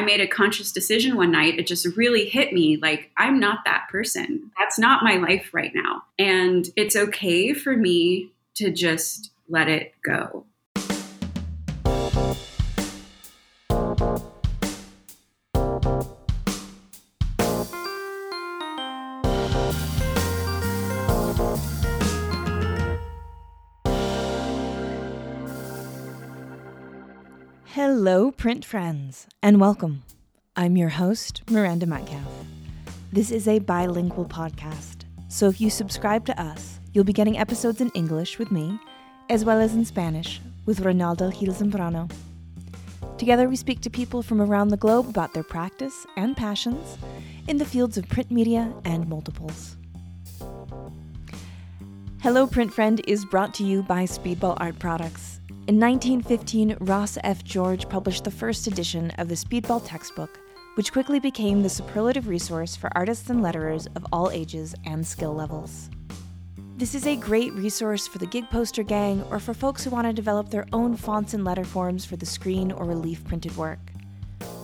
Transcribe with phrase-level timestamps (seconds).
[0.00, 1.58] I made a conscious decision one night.
[1.58, 4.50] It just really hit me like, I'm not that person.
[4.58, 6.04] That's not my life right now.
[6.18, 10.46] And it's okay for me to just let it go.
[28.10, 30.02] Hello, print friends, and welcome.
[30.56, 32.26] I'm your host, Miranda Metcalf.
[33.12, 37.80] This is a bilingual podcast, so if you subscribe to us, you'll be getting episodes
[37.80, 38.80] in English with me,
[39.28, 42.10] as well as in Spanish with Ronaldo Gil Zambrano.
[43.16, 46.98] Together, we speak to people from around the globe about their practice and passions
[47.46, 49.76] in the fields of print media and multiples.
[52.22, 57.44] Hello, Print Friend is brought to you by Speedball Art Products in 1915, Ross F.
[57.44, 60.40] George published the first edition of the Speedball textbook,
[60.74, 65.34] which quickly became the superlative resource for artists and letterers of all ages and skill
[65.34, 65.90] levels.
[66.76, 70.06] This is a great resource for the gig poster gang or for folks who want
[70.06, 73.80] to develop their own fonts and letter forms for the screen or relief printed work.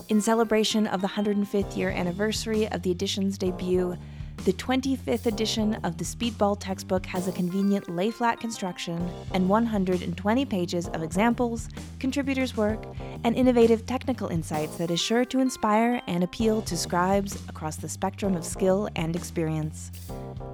[0.09, 3.97] In celebration of the 105th year anniversary of the edition's debut,
[4.45, 10.45] the 25th edition of the Speedball textbook has a convenient lay flat construction and 120
[10.45, 12.85] pages of examples, contributors' work,
[13.25, 17.89] and innovative technical insights that is sure to inspire and appeal to scribes across the
[17.89, 19.91] spectrum of skill and experience.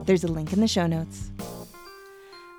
[0.05, 1.31] There's a link in the show notes.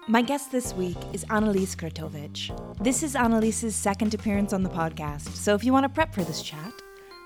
[0.07, 2.51] My guest this week is Annalise Gratovich.
[2.83, 6.23] This is Annalise's second appearance on the podcast, so if you want to prep for
[6.23, 6.73] this chat,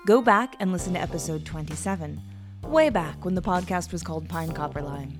[0.06, 2.22] go back and listen to episode 27
[2.62, 5.18] way back when the podcast was called Pine Copper Lime.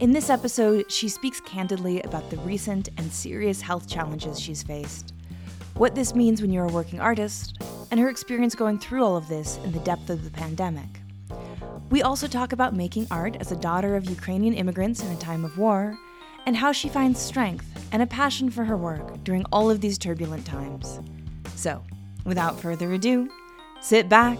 [0.00, 5.14] In this episode, she speaks candidly about the recent and serious health challenges she's faced,
[5.74, 9.28] what this means when you're a working artist, and her experience going through all of
[9.28, 10.88] this in the depth of the pandemic.
[11.90, 15.44] We also talk about making art as a daughter of Ukrainian immigrants in a time
[15.44, 15.96] of war,
[16.46, 19.98] and how she finds strength and a passion for her work during all of these
[19.98, 21.00] turbulent times.
[21.56, 21.82] So,
[22.24, 23.28] without further ado,
[23.80, 24.38] sit back,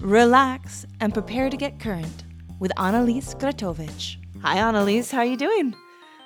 [0.00, 2.24] relax, and prepare to get current
[2.58, 4.16] with Annalise Gratovich.
[4.42, 5.10] Hi, Annalise.
[5.10, 5.74] How are you doing?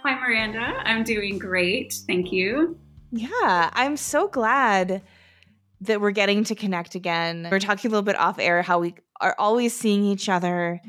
[0.02, 0.60] Hi, Miranda.
[0.84, 1.94] I'm doing great.
[2.06, 2.78] Thank you.
[3.10, 5.02] Yeah, I'm so glad
[5.82, 7.48] that we're getting to connect again.
[7.50, 10.80] We're talking a little bit off air how we are always seeing each other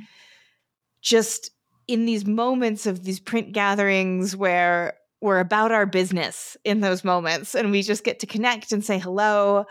[1.01, 1.51] just
[1.87, 7.55] in these moments of these print gatherings where we're about our business in those moments
[7.55, 9.65] and we just get to connect and say hello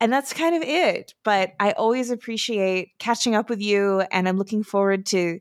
[0.00, 1.14] and that's kind of it.
[1.24, 5.40] But I always appreciate catching up with you, and I'm looking forward to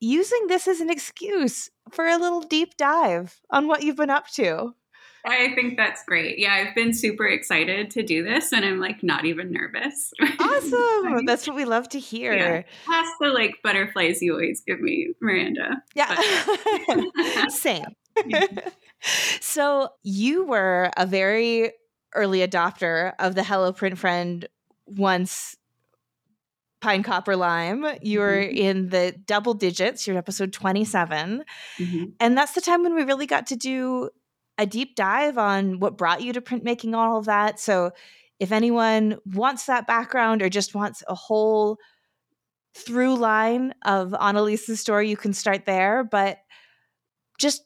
[0.00, 4.28] using this as an excuse for a little deep dive on what you've been up
[4.34, 4.74] to.
[5.26, 6.38] I think that's great.
[6.38, 10.12] Yeah, I've been super excited to do this and I'm like not even nervous.
[10.38, 11.24] Awesome.
[11.24, 12.34] that's what we love to hear.
[12.34, 12.62] Yeah.
[12.86, 15.82] Past the like butterflies you always give me, Miranda.
[15.94, 16.14] Yeah.
[17.48, 17.84] Same.
[19.40, 21.72] so you were a very
[22.14, 24.46] early adopter of the Hello Print Friend
[24.86, 25.56] once
[26.80, 27.86] Pine Copper Lime.
[28.02, 28.56] You were mm-hmm.
[28.56, 30.06] in the double digits.
[30.06, 31.44] You're episode 27.
[31.78, 32.04] Mm-hmm.
[32.20, 34.10] And that's the time when we really got to do
[34.58, 37.58] a deep dive on what brought you to printmaking, all of that.
[37.58, 37.92] So
[38.38, 41.78] if anyone wants that background or just wants a whole
[42.74, 46.04] through line of Annalise's story, you can start there.
[46.04, 46.38] But
[47.38, 47.62] just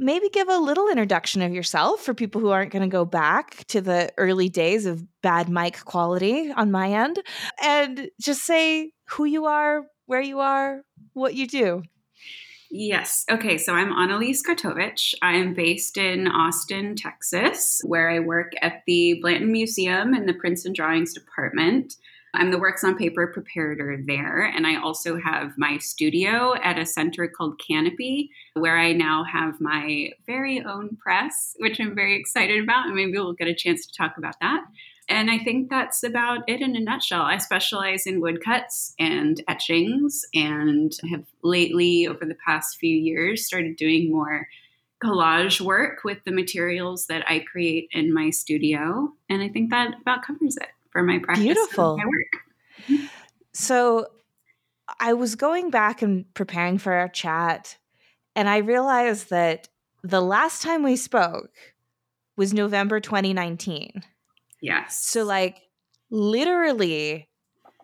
[0.00, 3.64] maybe give a little introduction of yourself for people who aren't going to go back
[3.66, 7.20] to the early days of bad mic quality on my end
[7.62, 10.80] and just say who you are, where you are,
[11.12, 11.82] what you do.
[12.70, 13.24] Yes.
[13.30, 13.58] Okay.
[13.58, 15.14] So I'm Annalise Gratovich.
[15.22, 20.64] I'm based in Austin, Texas, where I work at the Blanton Museum in the Prints
[20.64, 21.94] and Drawings Department.
[22.34, 24.44] I'm the Works on Paper preparator there.
[24.44, 29.60] And I also have my studio at a center called Canopy, where I now have
[29.60, 32.86] my very own press, which I'm very excited about.
[32.86, 34.62] And maybe we'll get a chance to talk about that.
[35.08, 37.22] And I think that's about it in a nutshell.
[37.22, 43.74] I specialize in woodcuts and etchings, and have lately, over the past few years, started
[43.74, 44.46] doing more
[45.02, 49.12] collage work with the materials that I create in my studio.
[49.28, 51.44] And I think that about covers it for my practice.
[51.44, 51.96] Beautiful.
[51.96, 53.00] My work.
[53.52, 54.06] So
[54.98, 57.76] I was going back and preparing for our chat,
[58.34, 59.68] and I realized that
[60.02, 61.50] the last time we spoke
[62.36, 64.02] was November 2019.
[64.62, 64.96] Yes.
[64.96, 65.60] So, like,
[66.10, 67.28] literally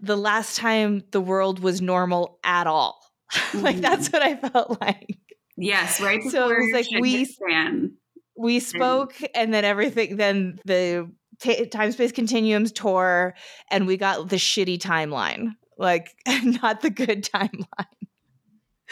[0.01, 3.01] the last time the world was normal at all.
[3.29, 3.65] Mm-hmm.
[3.65, 5.19] like, that's what I felt like.
[5.57, 6.23] Yes, right.
[6.23, 7.27] So it was like we
[8.37, 10.17] we spoke, and then everything.
[10.17, 11.11] Then the
[11.41, 13.35] t- time space continuums tour
[13.71, 16.15] and we got the shitty timeline like
[16.63, 17.87] not the good timeline.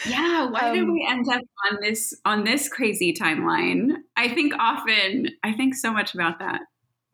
[0.05, 3.93] Yeah why um, did we end up on this on this crazy timeline?
[4.15, 6.61] I think often i think so much about that.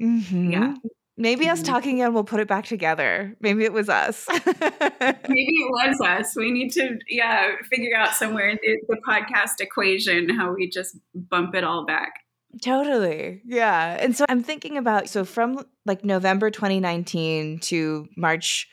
[0.02, 0.52] Mm-hmm.
[0.52, 0.76] yeah.
[1.18, 1.54] Maybe mm-hmm.
[1.54, 3.36] us talking and we'll put it back together.
[3.42, 4.26] Maybe it was us.
[4.30, 6.36] Maybe it was us.
[6.36, 10.98] We need to yeah figure out somewhere in the, the podcast equation how we just
[11.14, 12.14] bump it all back
[12.62, 13.42] Totally.
[13.46, 13.98] Yeah.
[14.00, 18.68] And so I'm thinking about so from like November 2019 to March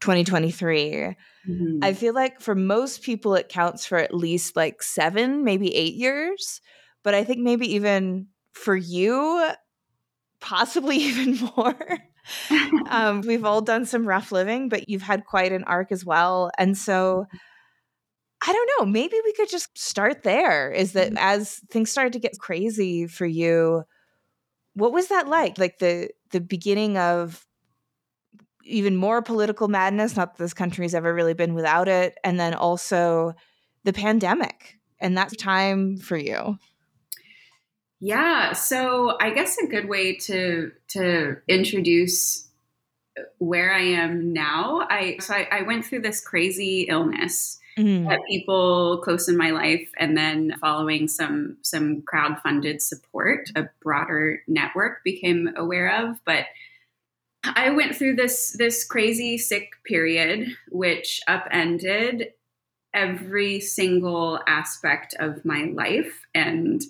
[0.00, 1.16] 2023,
[1.48, 1.78] mm-hmm.
[1.82, 5.94] I feel like for most people it counts for at least like 7, maybe 8
[5.94, 6.60] years,
[7.02, 9.50] but I think maybe even for you
[10.40, 11.98] possibly even more.
[12.88, 16.50] um, we've all done some rough living, but you've had quite an arc as well.
[16.58, 17.26] And so
[18.48, 18.86] I don't know.
[18.86, 20.72] Maybe we could just start there.
[20.72, 21.18] Is that mm-hmm.
[21.18, 23.84] as things started to get crazy for you,
[24.72, 25.58] what was that like?
[25.58, 27.46] Like the the beginning of
[28.64, 32.54] even more political madness, not that this country's ever really been without it, and then
[32.54, 33.34] also
[33.84, 36.58] the pandemic and that time for you.
[38.00, 42.48] Yeah, so I guess a good way to to introduce
[43.36, 44.86] where I am now.
[44.88, 48.12] I so I, I went through this crazy illness mm-hmm.
[48.28, 54.42] people close in my life, and then following some some crowd funded support, a broader
[54.46, 56.16] network became aware of.
[56.24, 56.46] But
[57.44, 62.32] I went through this this crazy sick period, which upended
[62.94, 66.82] every single aspect of my life and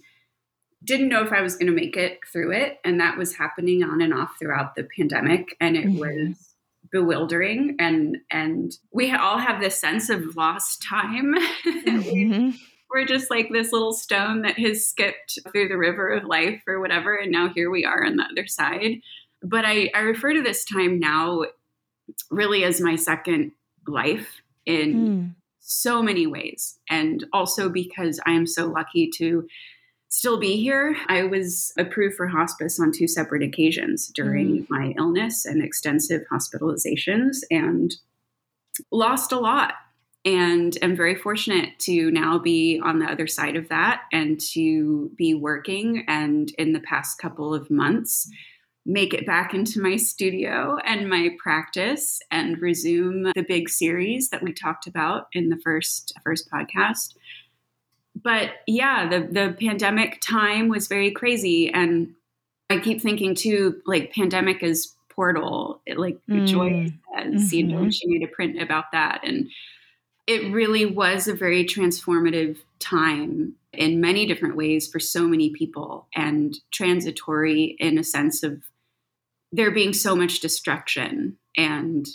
[0.85, 2.79] didn't know if I was going to make it through it.
[2.85, 5.57] And that was happening on and off throughout the pandemic.
[5.61, 5.99] And it mm-hmm.
[5.99, 6.48] was
[6.91, 11.35] bewildering and and we all have this sense of lost time
[11.67, 12.51] mm-hmm.
[12.91, 16.81] we're just like this little stone that has skipped through the river of life or
[16.81, 19.01] whatever and now here we are on the other side
[19.43, 21.43] but i i refer to this time now
[22.31, 23.53] really as my second
[23.87, 25.35] life in mm.
[25.61, 29.47] so many ways and also because i am so lucky to
[30.09, 30.97] still be here.
[31.09, 34.67] I was approved for hospice on two separate occasions during mm.
[34.71, 37.95] my illness and extensive hospitalizations and
[38.91, 39.75] lost a lot.
[40.25, 45.11] And am very fortunate to now be on the other side of that and to
[45.17, 46.05] be working.
[46.09, 48.29] And in the past couple of months,
[48.85, 54.43] make it back into my studio and my practice and resume the big series that
[54.43, 57.15] we talked about in the first first podcast
[58.29, 62.15] but yeah, the the pandemic time was very crazy, and
[62.69, 65.81] I keep thinking too, like pandemic is portal.
[65.87, 66.47] It, like mm.
[66.47, 67.57] Joy says, mm-hmm.
[67.57, 69.49] you know, she made a print about that, and
[70.27, 76.07] it really was a very transformative time in many different ways for so many people,
[76.15, 78.61] and transitory in a sense of
[79.53, 82.07] there being so much destruction and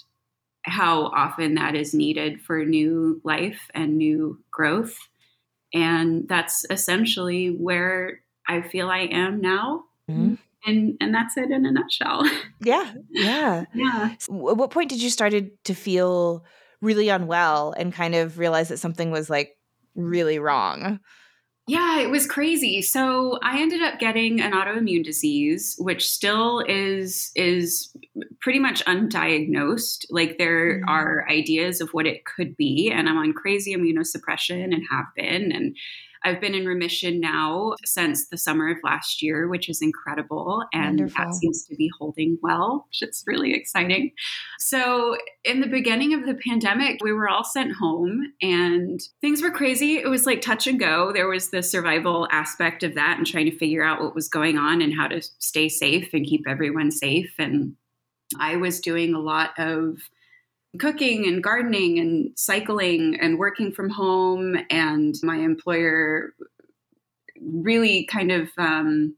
[0.61, 4.95] how often that is needed for new life and new growth
[5.73, 9.85] and that's essentially where I feel I am now.
[10.09, 10.35] Mm-hmm.
[10.65, 12.29] And and that's it in a nutshell.
[12.63, 12.93] Yeah.
[13.09, 13.65] Yeah.
[13.73, 14.15] yeah.
[14.19, 16.45] So at what point did you started to feel
[16.79, 19.57] really unwell and kind of realize that something was like
[19.95, 21.01] really wrong?
[21.65, 22.81] Yeah, it was crazy.
[22.81, 27.95] So I ended up getting an autoimmune disease, which still is is
[28.41, 30.05] pretty much undiagnosed.
[30.09, 30.89] Like there mm-hmm.
[30.89, 35.53] are ideas of what it could be, and I'm on crazy immunosuppression and have been,
[35.53, 35.77] and
[36.23, 40.63] I've been in remission now since the summer of last year, which is incredible.
[40.73, 41.25] And Wonderful.
[41.25, 44.11] that seems to be holding well, which is really exciting.
[44.59, 49.51] So, in the beginning of the pandemic, we were all sent home and things were
[49.51, 49.97] crazy.
[49.97, 51.11] It was like touch and go.
[51.11, 54.57] There was the survival aspect of that and trying to figure out what was going
[54.57, 57.33] on and how to stay safe and keep everyone safe.
[57.37, 57.75] And
[58.39, 59.97] I was doing a lot of
[60.79, 64.57] cooking and gardening and cycling and working from home.
[64.69, 66.33] And my employer
[67.39, 69.15] really kind of um,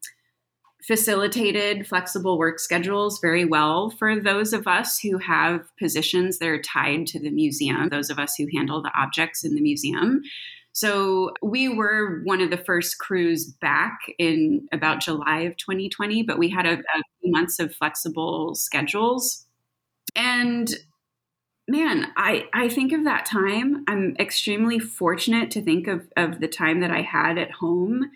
[0.85, 6.61] facilitated flexible work schedules very well for those of us who have positions that are
[6.61, 10.21] tied to the museum, those of us who handle the objects in the museum.
[10.73, 16.37] So we were one of the first crews back in about July of 2020, but
[16.37, 19.45] we had a, a few months of flexible schedules.
[20.17, 20.69] And
[21.67, 23.83] man, I, I think of that time.
[23.87, 28.11] I'm extremely fortunate to think of, of the time that I had at home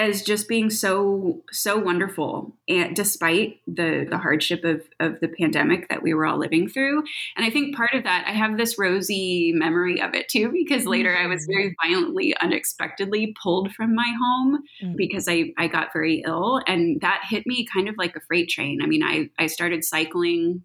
[0.00, 5.88] as just being so so wonderful and despite the the hardship of of the pandemic
[5.90, 7.02] that we were all living through
[7.36, 10.86] and i think part of that i have this rosy memory of it too because
[10.86, 11.92] later i was very mm-hmm.
[11.92, 14.96] violently unexpectedly pulled from my home mm-hmm.
[14.96, 18.48] because i i got very ill and that hit me kind of like a freight
[18.48, 20.62] train i mean i i started cycling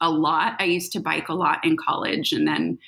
[0.00, 2.78] a lot i used to bike a lot in college and then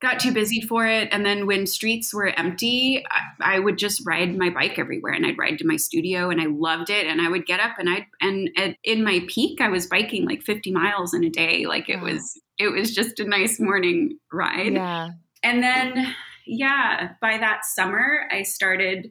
[0.00, 1.08] got too busy for it.
[1.12, 5.26] And then when streets were empty, I, I, would just ride my bike everywhere and
[5.26, 7.06] I'd ride to my studio and I loved it.
[7.06, 10.24] And I would get up and I, and at, in my peak, I was biking
[10.24, 11.66] like 50 miles in a day.
[11.66, 14.72] Like it was, it was just a nice morning ride.
[14.72, 15.10] Yeah.
[15.42, 16.14] And then,
[16.46, 19.10] yeah, by that summer, I started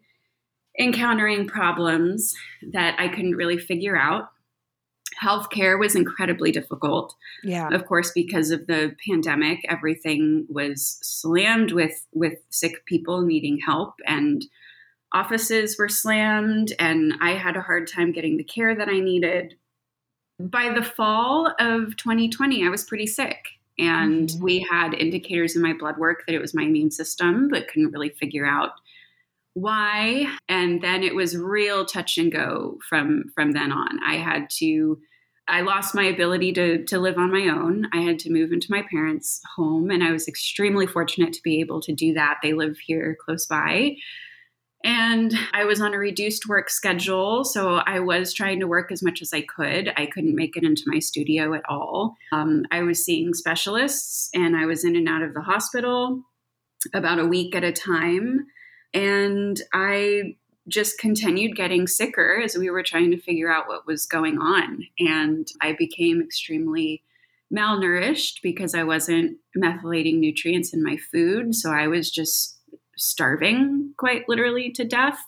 [0.79, 2.33] encountering problems
[2.71, 4.29] that I couldn't really figure out
[5.21, 7.15] healthcare was incredibly difficult.
[7.43, 7.69] Yeah.
[7.69, 13.95] Of course, because of the pandemic, everything was slammed with with sick people needing help
[14.05, 14.45] and
[15.11, 19.55] offices were slammed and I had a hard time getting the care that I needed.
[20.39, 23.39] By the fall of 2020, I was pretty sick.
[23.77, 24.43] And mm-hmm.
[24.43, 27.91] we had indicators in my blood work that it was my immune system, but couldn't
[27.91, 28.71] really figure out
[29.53, 34.49] why and then it was real touch and go from from then on i had
[34.49, 34.99] to
[35.49, 38.71] i lost my ability to to live on my own i had to move into
[38.71, 42.53] my parents home and i was extremely fortunate to be able to do that they
[42.53, 43.95] live here close by
[44.83, 47.43] and I was on a reduced work schedule.
[47.43, 49.91] So I was trying to work as much as I could.
[49.97, 52.15] I couldn't make it into my studio at all.
[52.31, 56.23] Um, I was seeing specialists and I was in and out of the hospital
[56.93, 58.47] about a week at a time.
[58.93, 60.37] And I
[60.69, 64.85] just continued getting sicker as we were trying to figure out what was going on.
[64.99, 67.03] And I became extremely
[67.53, 71.55] malnourished because I wasn't methylating nutrients in my food.
[71.55, 72.57] So I was just
[72.97, 75.19] starving quite literally to death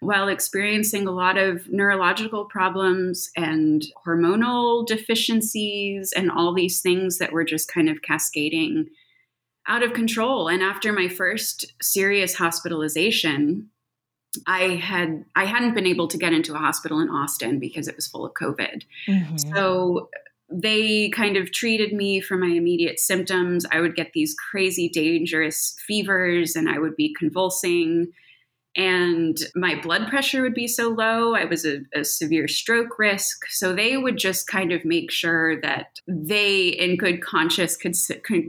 [0.00, 7.32] while experiencing a lot of neurological problems and hormonal deficiencies and all these things that
[7.32, 8.86] were just kind of cascading
[9.66, 10.48] out of control.
[10.48, 13.70] And after my first serious hospitalization,
[14.46, 17.96] I had I hadn't been able to get into a hospital in Austin because it
[17.96, 18.82] was full of COVID.
[19.08, 19.36] Mm-hmm.
[19.36, 20.08] So
[20.48, 23.66] they kind of treated me for my immediate symptoms.
[23.70, 28.12] I would get these crazy dangerous fevers and I would be convulsing
[28.76, 31.34] and my blood pressure would be so low.
[31.34, 33.46] I was a, a, severe stroke risk.
[33.48, 37.96] So they would just kind of make sure that they, in good conscience, could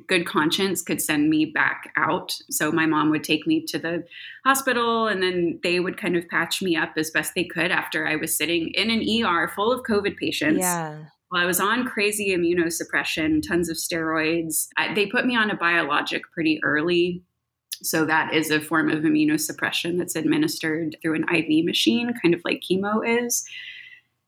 [0.07, 2.35] good conscience, could send me back out.
[2.49, 4.03] So my mom would take me to the
[4.43, 8.05] hospital, and then they would kind of patch me up as best they could after
[8.05, 10.59] I was sitting in an ER full of COVID patients.
[10.59, 11.05] Yeah.
[11.31, 14.67] Well, I was on crazy immunosuppression, tons of steroids.
[14.75, 17.23] I, they put me on a biologic pretty early
[17.83, 22.41] so that is a form of immunosuppression that's administered through an IV machine, kind of
[22.43, 23.45] like chemo is.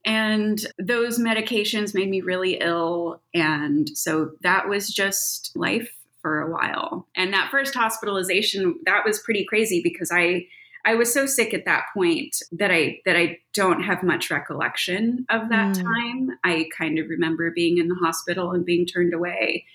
[0.06, 3.22] And those medications made me really ill.
[3.34, 7.08] And so that was just life for a while.
[7.16, 10.48] And that first hospitalization, that was pretty crazy because I
[10.86, 15.26] I was so sick at that point that I that I don't have much recollection
[15.30, 15.84] of that mm.
[15.84, 16.40] time.
[16.44, 19.66] I kind of remember being in the hospital and being turned away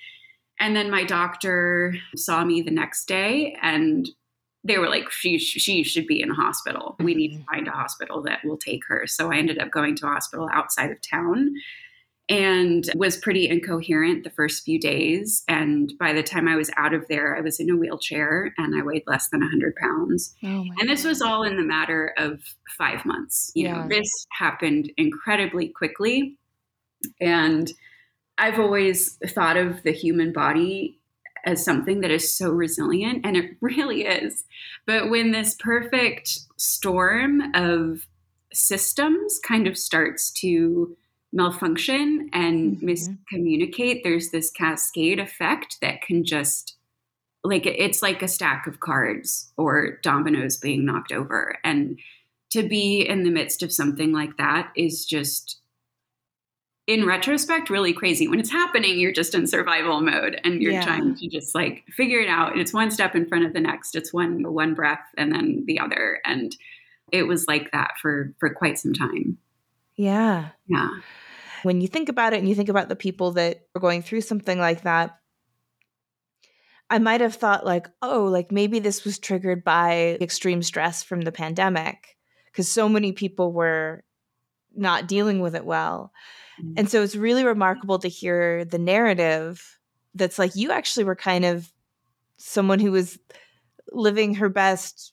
[0.61, 4.09] and then my doctor saw me the next day and
[4.65, 6.97] they were like, she, she should be in a hospital.
[6.99, 7.55] We need to mm-hmm.
[7.55, 9.07] find a hospital that will take her.
[9.07, 11.55] So I ended up going to a hospital outside of town
[12.31, 15.45] and was pretty incoherent the first few days.
[15.47, 18.75] And by the time I was out of there, I was in a wheelchair and
[18.75, 20.35] I weighed less than 100 pounds.
[20.43, 22.41] Oh and this was all in the matter of
[22.79, 23.53] five months.
[23.55, 23.83] You yeah.
[23.83, 26.39] know, this happened incredibly quickly.
[27.21, 27.71] And
[28.39, 30.99] I've always thought of the human body
[31.45, 34.45] as something that is so resilient, and it really is.
[34.87, 38.07] But when this perfect storm of
[38.53, 40.97] systems kind of starts to
[41.33, 42.89] malfunction and mm-hmm.
[42.89, 46.77] miscommunicate, there's this cascade effect that can just
[47.47, 51.59] like it's like a stack of cards or dominoes being knocked over.
[51.63, 51.99] And
[52.51, 55.61] to be in the midst of something like that is just
[56.87, 58.29] in retrospect really crazy.
[58.29, 60.85] When it's happening you're just in survival mode and you're yeah.
[60.85, 62.53] trying to just like figure it out.
[62.53, 63.95] And it's one step in front of the next.
[63.95, 66.21] It's one one breath and then the other.
[66.25, 66.55] And
[67.13, 69.39] it was like that for for quite some time.
[69.97, 70.51] Yeah.
[70.67, 70.91] Yeah.
[71.63, 74.21] When you think about it and you think about the people that are going through
[74.21, 75.19] something like that
[76.91, 81.23] I might have thought like, oh, like maybe this was triggered by extreme stress from
[81.23, 82.17] the pandemic.
[82.47, 84.05] Because so many people were
[84.77, 86.13] not dealing with it well.
[86.61, 86.75] Mm-hmm.
[86.77, 89.79] And so it's really remarkable to hear the narrative
[90.15, 91.71] that's like you actually were kind of
[92.37, 93.19] someone who was
[93.93, 95.13] living her best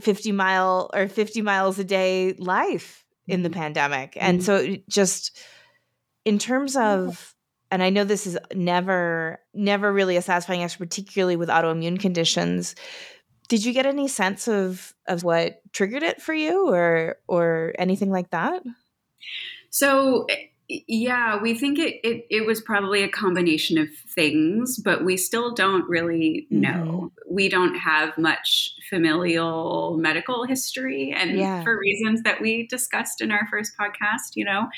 [0.00, 3.60] 50 mile or 50 miles a day life in the mm-hmm.
[3.60, 4.16] pandemic.
[4.20, 4.74] And mm-hmm.
[4.74, 5.38] so just
[6.24, 7.34] in terms of
[7.70, 12.74] and I know this is never never really a satisfying answer particularly with autoimmune conditions.
[13.48, 18.10] Did you get any sense of of what triggered it for you or or anything
[18.10, 18.62] like that?
[19.70, 20.26] So
[20.88, 25.54] yeah, we think it, it, it was probably a combination of things, but we still
[25.54, 26.68] don't really know.
[26.68, 27.34] Mm-hmm.
[27.34, 31.62] We don't have much familial medical history, and yeah.
[31.62, 34.68] for reasons that we discussed in our first podcast, you know.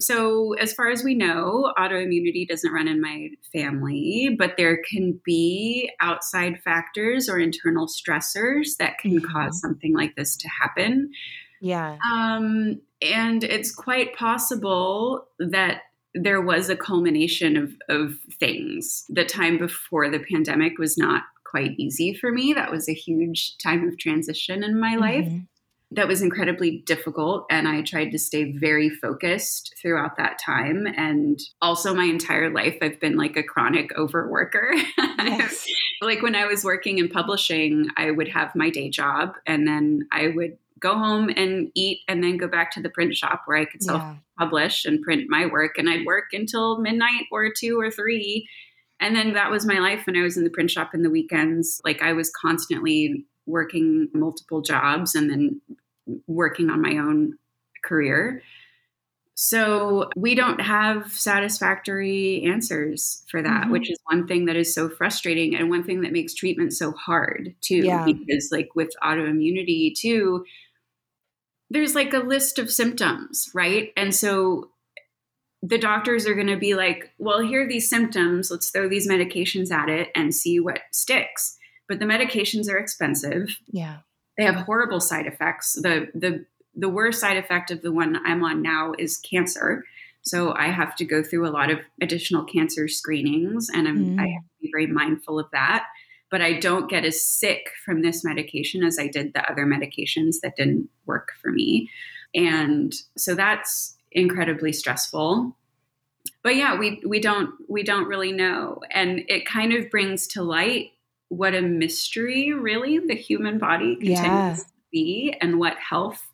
[0.00, 5.20] So, as far as we know, autoimmunity doesn't run in my family, but there can
[5.24, 9.32] be outside factors or internal stressors that can mm-hmm.
[9.32, 11.10] cause something like this to happen.
[11.62, 11.96] Yeah.
[12.12, 15.82] Um, and it's quite possible that
[16.14, 19.04] there was a culmination of, of things.
[19.08, 22.52] The time before the pandemic was not quite easy for me.
[22.52, 25.00] That was a huge time of transition in my mm-hmm.
[25.00, 25.32] life.
[25.90, 27.44] That was incredibly difficult.
[27.50, 30.86] And I tried to stay very focused throughout that time.
[30.86, 34.72] And also, my entire life, I've been like a chronic overworker.
[34.96, 35.66] Yes.
[36.02, 40.08] like when I was working in publishing, I would have my day job and then
[40.10, 43.56] I would go home and eat and then go back to the print shop where
[43.56, 44.02] I could self
[44.38, 45.78] publish and print my work.
[45.78, 48.48] And I'd work until midnight or two or three.
[49.00, 51.10] And then that was my life when I was in the print shop in the
[51.10, 51.80] weekends.
[51.84, 55.60] Like I was constantly working multiple jobs and then
[56.26, 57.34] working on my own
[57.84, 58.42] career.
[59.34, 63.72] So we don't have satisfactory answers for that, mm-hmm.
[63.72, 66.92] which is one thing that is so frustrating and one thing that makes treatment so
[66.92, 67.78] hard too.
[67.78, 68.04] Yeah.
[68.04, 70.44] Because like with autoimmunity too,
[71.72, 73.92] there's like a list of symptoms, right?
[73.96, 74.70] And so
[75.62, 78.50] the doctors are going to be like, well, here are these symptoms.
[78.50, 81.56] Let's throw these medications at it and see what sticks.
[81.88, 83.48] But the medications are expensive.
[83.70, 83.98] Yeah.
[84.36, 85.74] They have horrible side effects.
[85.74, 89.84] The the the worst side effect of the one I'm on now is cancer.
[90.22, 94.20] So I have to go through a lot of additional cancer screenings and I'm, mm.
[94.20, 95.84] I have to be very mindful of that
[96.32, 100.36] but I don't get as sick from this medication as I did the other medications
[100.42, 101.90] that didn't work for me.
[102.34, 105.54] And so that's incredibly stressful.
[106.42, 110.42] But yeah, we we don't we don't really know and it kind of brings to
[110.42, 110.92] light
[111.28, 114.54] what a mystery really the human body continues yeah.
[114.54, 116.28] to be and what health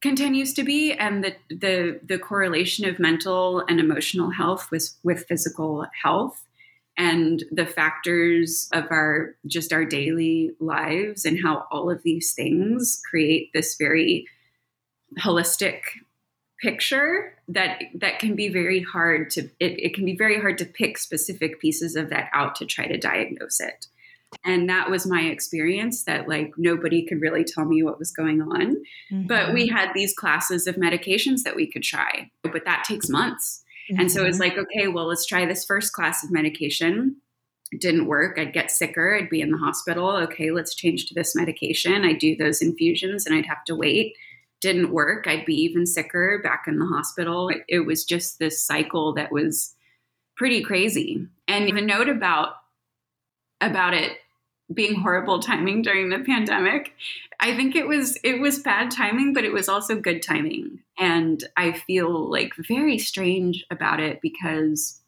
[0.00, 5.26] continues to be and the the the correlation of mental and emotional health with with
[5.26, 6.44] physical health
[6.96, 13.00] and the factors of our just our daily lives and how all of these things
[13.08, 14.26] create this very
[15.18, 15.80] holistic
[16.60, 20.64] picture that that can be very hard to it, it can be very hard to
[20.64, 23.86] pick specific pieces of that out to try to diagnose it.
[24.44, 28.40] And that was my experience that like nobody could really tell me what was going
[28.40, 28.82] on.
[29.12, 29.26] Mm-hmm.
[29.26, 33.63] but we had these classes of medications that we could try but that takes months
[33.90, 34.00] Mm-hmm.
[34.00, 37.16] And so it's like, okay, well, let's try this first class of medication.
[37.72, 38.38] It didn't work.
[38.38, 39.16] I'd get sicker.
[39.16, 40.10] I'd be in the hospital.
[40.16, 42.04] Okay, let's change to this medication.
[42.04, 44.14] I'd do those infusions and I'd have to wait.
[44.60, 45.26] Didn't work.
[45.26, 47.48] I'd be even sicker back in the hospital.
[47.48, 49.74] It, it was just this cycle that was
[50.36, 51.26] pretty crazy.
[51.48, 52.54] And a note about
[53.60, 54.18] about it
[54.74, 56.92] being horrible timing during the pandemic.
[57.40, 60.80] I think it was it was bad timing, but it was also good timing.
[60.98, 65.00] And I feel like very strange about it because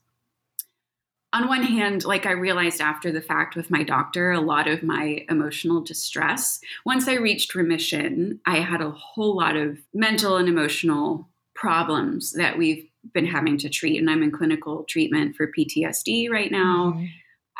[1.32, 4.82] on one hand, like I realized after the fact with my doctor, a lot of
[4.82, 6.60] my emotional distress.
[6.86, 12.56] Once I reached remission, I had a whole lot of mental and emotional problems that
[12.56, 13.98] we've been having to treat.
[13.98, 16.94] And I'm in clinical treatment for PTSD right now.
[16.96, 17.04] Mm-hmm.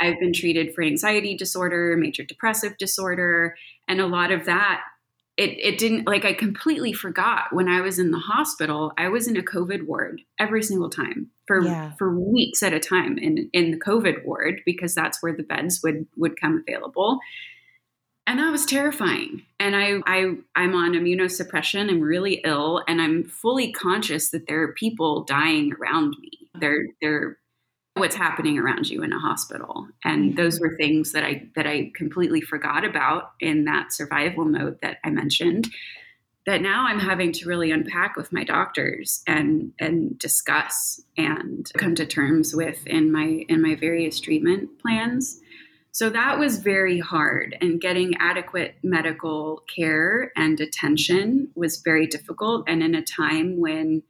[0.01, 3.57] I've been treated for anxiety disorder, major depressive disorder,
[3.89, 4.83] and a lot of that
[5.37, 9.29] it it didn't like I completely forgot when I was in the hospital, I was
[9.29, 11.93] in a COVID ward every single time for yeah.
[11.99, 15.81] for weeks at a time in in the COVID ward because that's where the beds
[15.83, 17.19] would would come available.
[18.29, 19.43] And that was terrifying.
[19.61, 24.63] And I I I'm on immunosuppression, I'm really ill, and I'm fully conscious that there
[24.63, 26.31] are people dying around me.
[26.59, 27.37] They're they're
[27.97, 29.89] what's happening around you in a hospital.
[30.05, 34.79] And those were things that i that i completely forgot about in that survival mode
[34.83, 35.69] that i mentioned
[36.45, 41.95] that now i'm having to really unpack with my doctors and and discuss and come
[41.95, 45.41] to terms with in my in my various treatment plans.
[45.93, 52.69] So that was very hard and getting adequate medical care and attention was very difficult.
[52.69, 54.03] And in a time when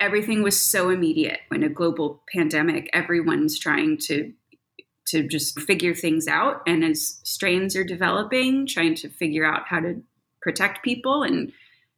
[0.00, 4.32] everything was so immediate when a global pandemic everyone's trying to
[5.06, 6.60] to just figure things out.
[6.66, 10.02] And as strains are developing, trying to figure out how to
[10.42, 11.50] protect people and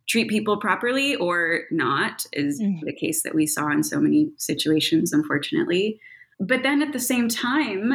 [0.08, 2.80] treat people properly or not is mm.
[2.82, 6.00] the case that we saw in so many situations, unfortunately.
[6.38, 7.94] But then at the same time,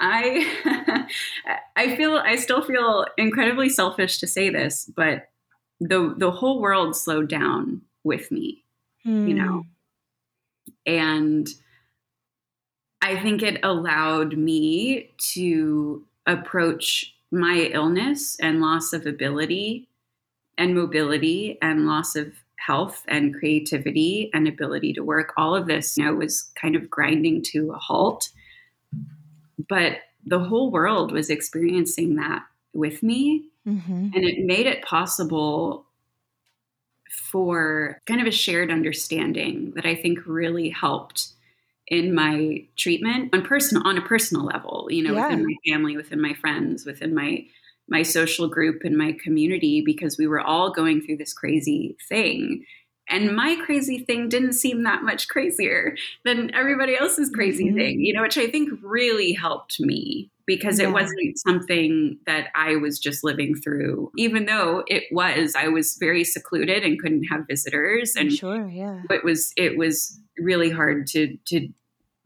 [0.00, 1.06] I
[1.76, 5.28] I feel I still feel incredibly selfish to say this, but
[5.80, 8.61] the the whole world slowed down with me,
[9.06, 9.28] mm.
[9.28, 9.64] you know.
[10.86, 10.92] Hmm.
[10.92, 11.48] And
[13.00, 19.88] I think it allowed me to approach my illness and loss of ability
[20.58, 25.32] and mobility and loss of health and creativity and ability to work.
[25.36, 28.28] All of this, you know, was kind of grinding to a halt.
[29.68, 33.48] But the whole world was experiencing that with me.
[33.66, 34.10] Mm-hmm.
[34.14, 35.86] And it made it possible
[37.30, 41.28] for kind of a shared understanding that I think really helped
[41.88, 45.28] in my treatment on personal on a personal level you know yeah.
[45.28, 47.44] within my family within my friends within my
[47.88, 52.64] my social group and my community because we were all going through this crazy thing
[53.10, 55.94] and my crazy thing didn't seem that much crazier
[56.24, 57.76] than everybody else's crazy mm-hmm.
[57.76, 60.88] thing you know which i think really helped me because yeah.
[60.88, 64.10] it wasn't something that i was just living through.
[64.16, 69.02] Even though it was i was very secluded and couldn't have visitors and sure yeah.
[69.10, 71.68] it was it was really hard to to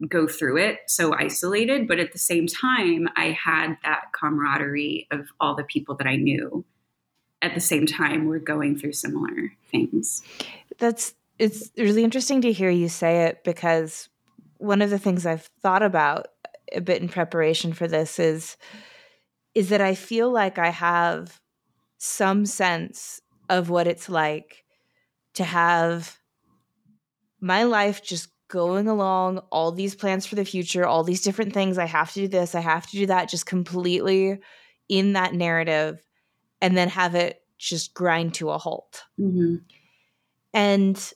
[0.07, 5.27] go through it so isolated but at the same time i had that camaraderie of
[5.39, 6.63] all the people that i knew
[7.41, 10.23] at the same time were going through similar things.
[10.79, 14.09] That's it's really interesting to hear you say it because
[14.57, 16.29] one of the things i've thought about
[16.73, 18.57] a bit in preparation for this is
[19.55, 21.39] is that i feel like i have
[21.97, 24.63] some sense of what it's like
[25.33, 26.17] to have
[27.39, 31.77] my life just going along, all these plans for the future, all these different things.
[31.77, 34.39] I have to do this, I have to do that, just completely
[34.87, 36.01] in that narrative,
[36.61, 39.03] and then have it just grind to a halt.
[39.19, 39.55] Mm-hmm.
[40.53, 41.13] And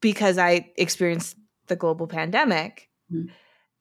[0.00, 1.36] because I experienced
[1.68, 3.28] the global pandemic, mm-hmm.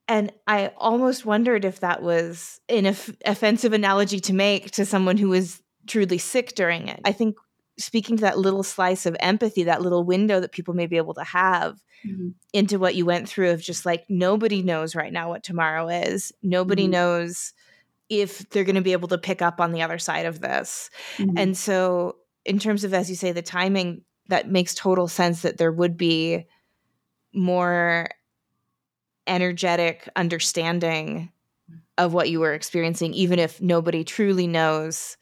[0.09, 5.17] And I almost wondered if that was an off- offensive analogy to make to someone
[5.17, 6.99] who was truly sick during it.
[7.05, 7.37] I think
[7.77, 11.13] speaking to that little slice of empathy, that little window that people may be able
[11.13, 12.29] to have mm-hmm.
[12.53, 16.33] into what you went through of just like nobody knows right now what tomorrow is.
[16.41, 16.93] Nobody mm-hmm.
[16.93, 17.53] knows
[18.09, 20.89] if they're going to be able to pick up on the other side of this.
[21.17, 21.37] Mm-hmm.
[21.37, 25.57] And so, in terms of, as you say, the timing, that makes total sense that
[25.57, 26.47] there would be
[27.31, 28.09] more
[29.29, 31.31] energetic understanding
[31.97, 35.17] of what you were experiencing, even if nobody truly knows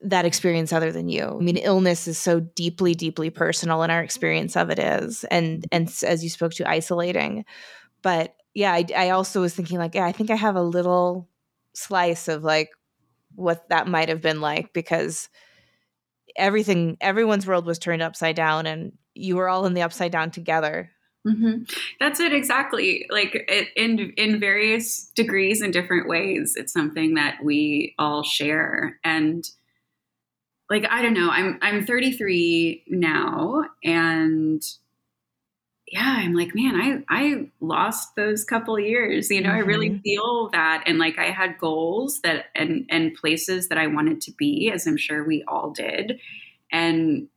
[0.00, 1.24] that experience other than you.
[1.24, 5.66] I mean, illness is so deeply, deeply personal, and our experience of it is, and
[5.72, 7.44] and as you spoke to, isolating.
[8.02, 11.28] But yeah, I, I also was thinking like, yeah, I think I have a little
[11.74, 12.70] slice of like
[13.34, 15.28] what that might have been like because
[16.36, 20.30] everything, everyone's world was turned upside down, and you were all in the upside down
[20.30, 20.90] together.
[21.28, 21.62] Mm-hmm.
[22.00, 23.06] That's it exactly.
[23.10, 28.98] Like it, in in various degrees and different ways, it's something that we all share,
[29.04, 29.48] and
[30.70, 34.62] like I don't know, I'm I'm 33 now and
[35.90, 39.30] yeah, I'm like, man, I I lost those couple years.
[39.30, 39.58] You know, mm-hmm.
[39.58, 40.00] I really mm-hmm.
[40.00, 44.32] feel that and like I had goals that and and places that I wanted to
[44.32, 46.20] be as I'm sure we all did.
[46.70, 47.28] And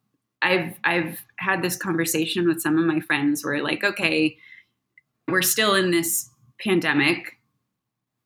[0.42, 4.38] I've I've had this conversation with some of my friends where like, okay,
[5.28, 7.38] we're still in this pandemic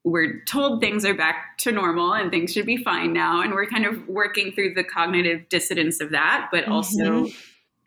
[0.06, 3.65] we're told things are back to normal and things should be fine now and we're
[3.65, 7.36] kind of working through the cognitive dissonance of that but also mm-hmm.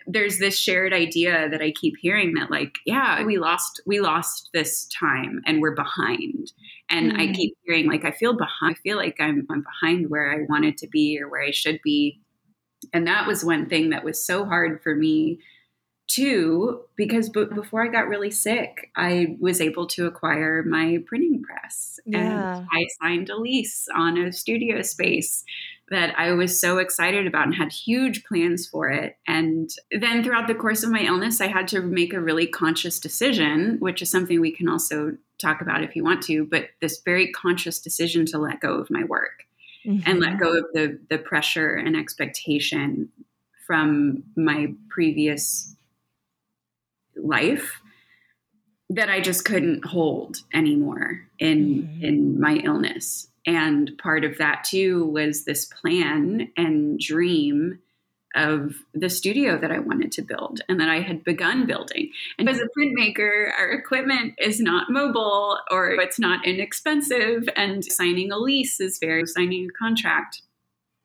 [0.08, 4.50] there's this shared idea that i keep hearing that like yeah we lost we lost
[4.52, 6.52] this time and we're behind
[6.90, 7.20] and mm-hmm.
[7.20, 10.44] i keep hearing like i feel behind i feel like I'm, I'm behind where i
[10.48, 12.20] wanted to be or where i should be
[12.92, 15.40] and that was one thing that was so hard for me
[16.08, 17.54] too, because b- mm-hmm.
[17.54, 22.00] before I got really sick, I was able to acquire my printing press.
[22.06, 22.56] Yeah.
[22.58, 25.44] And I signed a lease on a studio space
[25.90, 29.16] that I was so excited about and had huge plans for it.
[29.26, 32.98] And then throughout the course of my illness, I had to make a really conscious
[32.98, 37.00] decision, which is something we can also talk about if you want to, but this
[37.04, 39.44] very conscious decision to let go of my work.
[39.88, 40.10] Mm-hmm.
[40.10, 40.42] and let mm-hmm.
[40.42, 43.08] go of the the pressure and expectation
[43.66, 45.74] from my previous
[47.16, 47.80] life
[48.90, 52.04] that I just couldn't hold anymore in mm-hmm.
[52.04, 53.28] in my illness.
[53.46, 57.78] And part of that too was this plan and dream
[58.38, 62.12] of the studio that I wanted to build and that I had begun building.
[62.38, 68.30] And as a printmaker, our equipment is not mobile or it's not inexpensive, and signing
[68.30, 70.42] a lease is very signing a contract.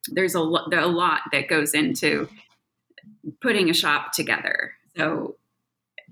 [0.08, 2.30] There's a, lo- there a lot that goes into
[3.42, 4.74] putting a shop together.
[4.96, 5.38] So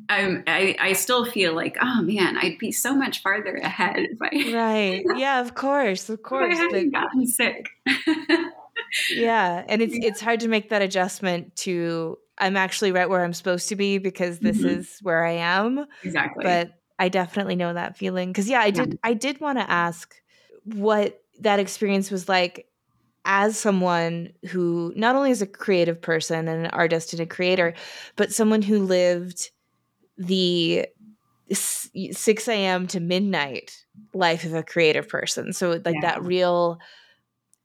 [0.10, 4.17] I'm, I, I still feel like, oh man, I'd be so much farther ahead if
[4.21, 4.53] I.
[4.53, 5.03] Right.
[5.17, 6.10] Yeah, of course.
[6.10, 6.55] Of course.
[6.57, 7.69] I hadn't gotten sick.
[9.10, 9.63] yeah.
[9.67, 10.08] And it's, yeah.
[10.08, 13.97] it's hard to make that adjustment to, I'm actually right where I'm supposed to be
[13.97, 14.80] because this mm-hmm.
[14.80, 15.86] is where I am.
[16.04, 16.43] Exactly.
[16.43, 18.34] But I definitely know that feeling.
[18.34, 18.99] Cause yeah, I did, yeah.
[19.04, 20.15] I did want to ask
[20.63, 22.67] what that experience was like
[23.25, 27.73] as someone who not only is a creative person and an artist and a creator,
[28.15, 29.51] but someone who lived
[30.17, 30.86] the
[31.54, 32.88] 6 a.m.
[32.88, 35.54] to midnight life of a creative person.
[35.54, 36.01] So, like yeah.
[36.01, 36.80] that real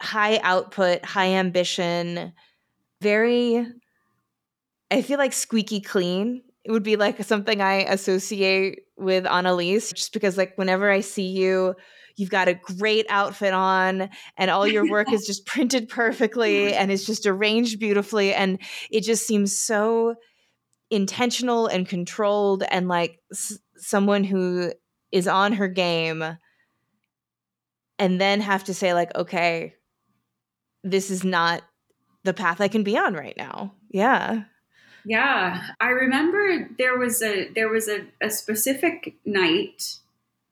[0.01, 2.33] high output, high ambition,
[3.01, 3.67] very,
[4.91, 6.43] I feel like squeaky clean.
[6.65, 11.29] It would be like something I associate with Annalise, just because, like, whenever I see
[11.29, 11.75] you,
[12.17, 16.91] you've got a great outfit on and all your work is just printed perfectly and
[16.91, 18.59] it's just arranged beautifully and
[18.91, 20.15] it just seems so
[20.91, 24.73] intentional and controlled and like s- someone who
[25.13, 26.25] is on her game
[27.99, 29.75] and then have to say like okay
[30.91, 31.63] this is not
[32.25, 33.73] the path i can be on right now.
[33.91, 34.43] Yeah.
[35.05, 35.63] Yeah.
[35.81, 39.99] I remember there was a there was a, a specific night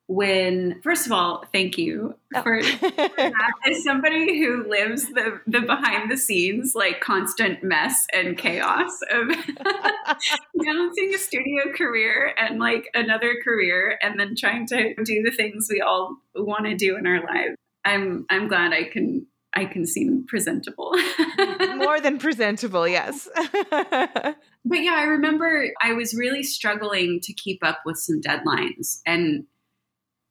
[0.06, 2.42] when first of all thank you oh.
[2.42, 3.52] for, for that.
[3.66, 9.28] As somebody who lives the the behind the scenes like constant mess and chaos of
[10.54, 15.68] balancing a studio career and like another career and then trying to do the things
[15.70, 19.86] we all want to do in our lives i'm i'm glad i can i can
[19.86, 20.92] seem presentable
[21.76, 23.28] more than presentable yes
[23.70, 29.46] but yeah i remember i was really struggling to keep up with some deadlines and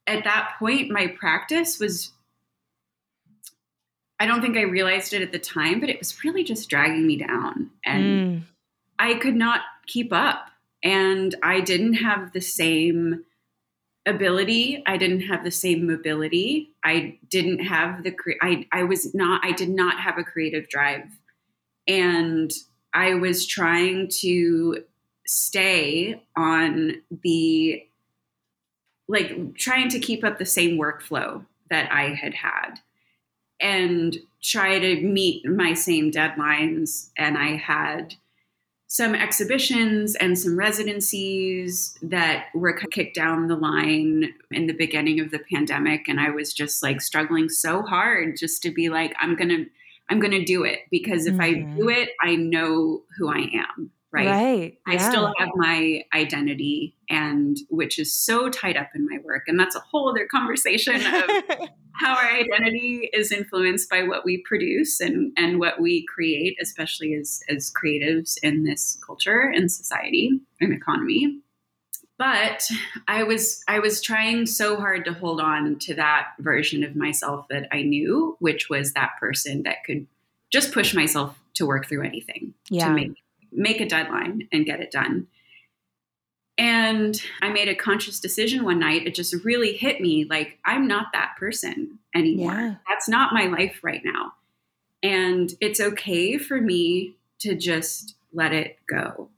[0.06, 2.12] at that point, my practice was,
[4.20, 7.06] I don't think I realized it at the time, but it was really just dragging
[7.06, 7.70] me down.
[7.84, 8.42] And mm.
[8.98, 10.48] I could not keep up.
[10.82, 13.24] And I didn't have the same
[14.06, 14.82] ability.
[14.86, 16.74] I didn't have the same mobility.
[16.84, 20.68] I didn't have the, cre- I, I was not, I did not have a creative
[20.68, 21.06] drive.
[21.86, 22.50] And
[22.92, 24.84] I was trying to
[25.26, 27.82] stay on the
[29.08, 32.80] like trying to keep up the same workflow that I had had
[33.60, 37.10] and try to meet my same deadlines.
[37.16, 38.14] And I had
[38.94, 45.32] some exhibitions and some residencies that were kicked down the line in the beginning of
[45.32, 46.06] the pandemic.
[46.06, 49.66] And I was just like struggling so hard just to be like, I'm going to.
[50.10, 51.40] I'm going to do it because if mm-hmm.
[51.40, 54.26] I do it, I know who I am right?
[54.26, 54.78] Right.
[54.86, 59.42] I still have my identity and which is so tied up in my work.
[59.48, 61.02] And that's a whole other conversation of
[62.00, 67.14] how our identity is influenced by what we produce and, and what we create, especially
[67.14, 71.40] as, as creatives in this culture and society and economy.
[72.16, 72.68] But
[73.08, 77.48] I was I was trying so hard to hold on to that version of myself
[77.48, 80.06] that I knew, which was that person that could
[80.48, 82.86] just push myself to work through anything yeah.
[82.86, 83.23] to make
[83.54, 85.28] make a deadline and get it done.
[86.56, 89.06] And I made a conscious decision one night.
[89.06, 92.52] It just really hit me like, I'm not that person anymore.
[92.52, 92.74] Yeah.
[92.88, 94.34] That's not my life right now.
[95.02, 99.30] And it's okay for me to just let it go.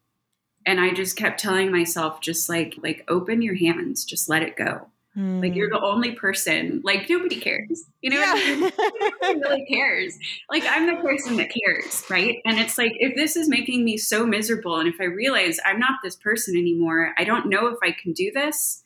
[0.66, 4.56] And I just kept telling myself, just like, like open your hands, just let it
[4.56, 4.88] go.
[5.16, 5.40] Mm.
[5.40, 6.82] Like you're the only person.
[6.84, 7.84] Like nobody cares.
[8.02, 8.70] You know, yeah.
[8.78, 10.16] nobody really cares.
[10.50, 12.38] Like I'm the person that cares, right?
[12.44, 15.78] And it's like if this is making me so miserable, and if I realize I'm
[15.78, 18.82] not this person anymore, I don't know if I can do this.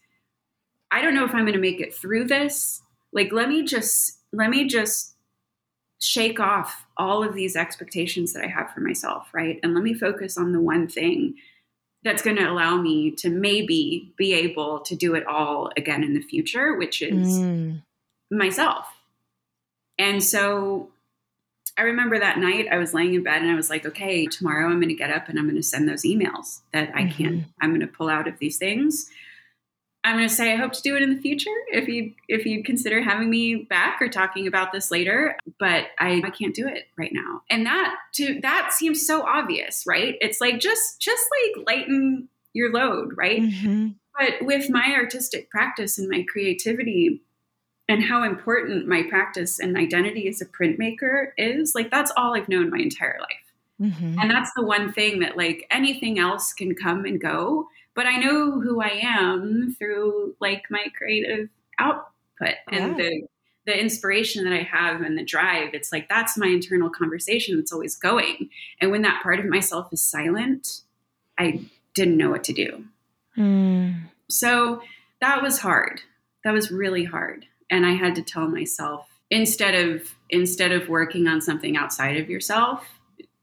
[0.93, 2.81] I don't know if I'm going to make it through this.
[3.13, 5.17] Like let me just let me just
[5.99, 9.59] shake off all of these expectations that I have for myself, right?
[9.63, 11.35] And let me focus on the one thing
[12.03, 16.15] that's going to allow me to maybe be able to do it all again in
[16.15, 17.83] the future, which is mm.
[18.31, 18.87] myself.
[19.99, 20.89] And so
[21.77, 24.67] I remember that night I was laying in bed and I was like, okay, tomorrow
[24.67, 27.17] I'm going to get up and I'm going to send those emails that I mm-hmm.
[27.17, 27.47] can.
[27.61, 29.11] I'm going to pull out of these things.
[30.03, 32.47] I'm going to say I hope to do it in the future if you if
[32.47, 36.67] you consider having me back or talking about this later, but I, I can't do
[36.67, 37.43] it right now.
[37.51, 40.17] And that to that seems so obvious, right?
[40.21, 41.23] It's like just just
[41.57, 43.43] like lighten your load, right?
[43.43, 43.89] Mm-hmm.
[44.19, 47.21] But with my artistic practice and my creativity
[47.89, 52.49] and how important my practice and identity as a printmaker is, like that's all I've
[52.49, 53.51] known my entire life.
[53.81, 54.19] Mm-hmm.
[54.21, 58.17] And that's the one thing that, like, anything else can come and go, but I
[58.17, 61.49] know who I am through like my creative
[61.79, 63.27] output and the
[63.67, 65.75] the inspiration that I have and the drive.
[65.75, 68.49] It's like that's my internal conversation that's always going.
[68.81, 70.83] And when that part of myself is silent,
[71.39, 72.85] I didn't know what to do.
[73.37, 74.05] Mm.
[74.29, 74.83] So
[75.21, 76.01] that was hard.
[76.45, 77.47] That was really hard.
[77.71, 82.31] And I had to tell myself instead of instead of working on something outside of
[82.31, 82.87] yourself,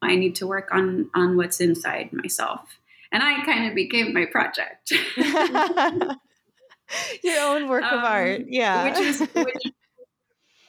[0.02, 2.80] I need to work on on what's inside myself.
[3.12, 4.92] And I kind of became my project.
[7.24, 8.42] Your own work um, of art.
[8.48, 8.86] Yeah.
[8.86, 9.34] Which is which,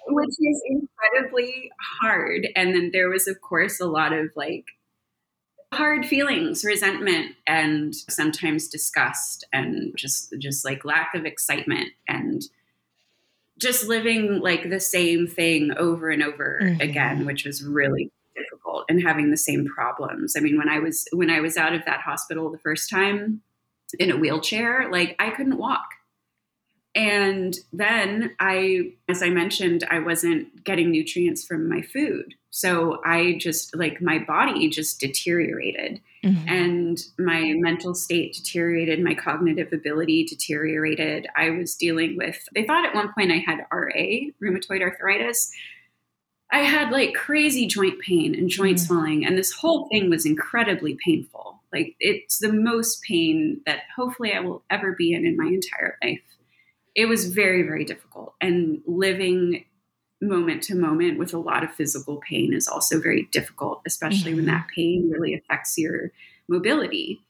[0.08, 1.70] which is incredibly
[2.02, 2.48] hard.
[2.56, 4.66] And then there was of course a lot of like
[5.72, 12.42] hard feelings resentment and sometimes disgust and just just like lack of excitement and
[13.58, 16.80] just living like the same thing over and over mm-hmm.
[16.80, 18.10] again which was really
[18.68, 21.74] difficult and having the same problems i mean when i was when i was out
[21.74, 23.40] of that hospital the first time
[23.98, 25.86] in a wheelchair like i couldn't walk
[26.94, 32.34] and then I, as I mentioned, I wasn't getting nutrients from my food.
[32.50, 36.00] So I just, like, my body just deteriorated.
[36.24, 36.48] Mm-hmm.
[36.48, 39.04] And my mental state deteriorated.
[39.04, 41.28] My cognitive ability deteriorated.
[41.36, 43.92] I was dealing with, they thought at one point I had RA,
[44.42, 45.52] rheumatoid arthritis.
[46.50, 48.86] I had like crazy joint pain and joint mm-hmm.
[48.86, 49.26] swelling.
[49.26, 51.60] And this whole thing was incredibly painful.
[51.72, 55.98] Like, it's the most pain that hopefully I will ever be in in my entire
[56.02, 56.22] life
[56.98, 58.34] it was very, very difficult.
[58.40, 59.64] And living
[60.20, 64.38] moment to moment with a lot of physical pain is also very difficult, especially mm-hmm.
[64.38, 66.10] when that pain really affects your
[66.48, 67.20] mobility.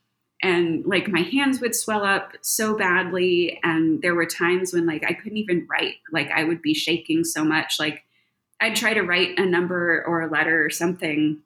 [0.43, 3.61] And like my hands would swell up so badly.
[3.63, 7.23] And there were times when like I couldn't even write, like I would be shaking
[7.25, 7.79] so much.
[7.79, 8.05] Like
[8.61, 11.43] I'd try to write a number or a letter or something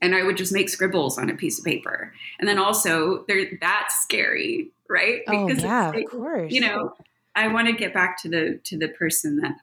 [0.00, 2.12] and I would just make scribbles on a piece of paper.
[2.38, 5.22] And then also there that's scary, right?
[5.28, 6.52] Oh, because yeah, of course.
[6.52, 6.94] You know,
[7.34, 9.56] I want to get back to the to the person that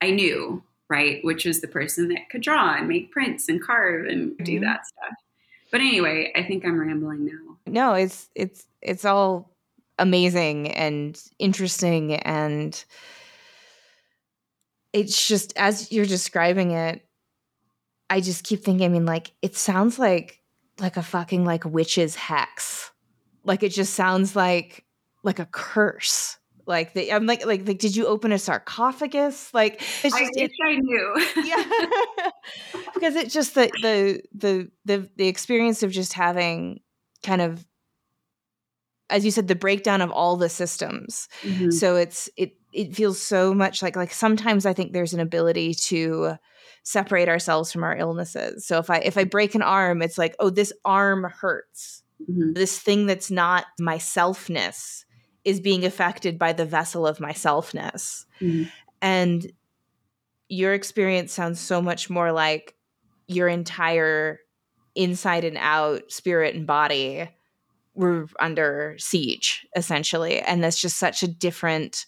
[0.00, 1.24] I knew, right?
[1.24, 4.44] Which was the person that could draw and make prints and carve and mm-hmm.
[4.44, 5.14] do that stuff.
[5.70, 7.56] But anyway, I think I'm rambling now.
[7.66, 9.50] No, it's it's it's all
[9.98, 12.84] amazing and interesting and
[14.92, 17.04] it's just as you're describing it
[18.10, 20.40] I just keep thinking I mean like it sounds like
[20.80, 22.90] like a fucking like witch's hex.
[23.44, 24.84] Like it just sounds like
[25.22, 29.54] like a curse like the, I'm like, like, like, did you open a sarcophagus?
[29.54, 31.14] Like, it's just, I wish I knew.
[31.46, 32.30] yeah,
[32.94, 36.80] because it's just the, the the the the experience of just having
[37.22, 37.66] kind of,
[39.08, 41.26] as you said, the breakdown of all the systems.
[41.40, 41.70] Mm-hmm.
[41.70, 45.74] So it's it it feels so much like like sometimes I think there's an ability
[45.74, 46.36] to
[46.82, 48.66] separate ourselves from our illnesses.
[48.66, 52.02] So if I if I break an arm, it's like, oh, this arm hurts.
[52.28, 52.54] Mm-hmm.
[52.54, 55.04] This thing that's not my selfness
[55.44, 58.26] is being affected by the vessel of my selfness.
[58.40, 58.64] Mm-hmm.
[59.00, 59.52] And
[60.48, 62.74] your experience sounds so much more like
[63.26, 64.40] your entire
[64.94, 67.28] inside and out spirit and body
[67.94, 72.06] were under siege essentially and that's just such a different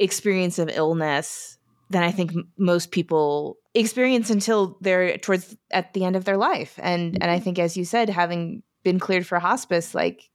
[0.00, 1.56] experience of illness
[1.90, 6.78] than i think most people experience until they're towards at the end of their life
[6.82, 7.44] and and i mm-hmm.
[7.44, 10.30] think as you said having been cleared for hospice like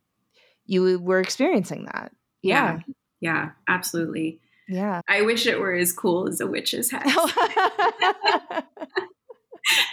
[0.66, 2.12] you were experiencing that
[2.46, 2.80] yeah.
[3.22, 4.40] Yeah, absolutely.
[4.68, 5.02] Yeah.
[5.08, 7.04] I wish it were as cool as a witch's hat.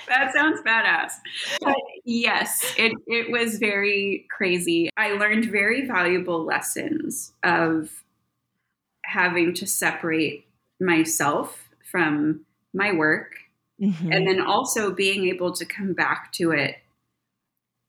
[0.06, 1.12] that sounds badass.
[1.62, 4.90] But yes, it, it was very crazy.
[4.98, 8.01] I learned very valuable lessons of
[9.12, 10.46] having to separate
[10.80, 12.44] myself from
[12.74, 13.34] my work
[13.80, 14.10] mm-hmm.
[14.10, 16.76] and then also being able to come back to it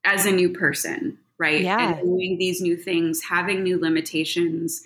[0.03, 1.61] as a new person right?
[1.61, 1.95] Yeah.
[1.95, 4.83] And doing these new things, having new limitations.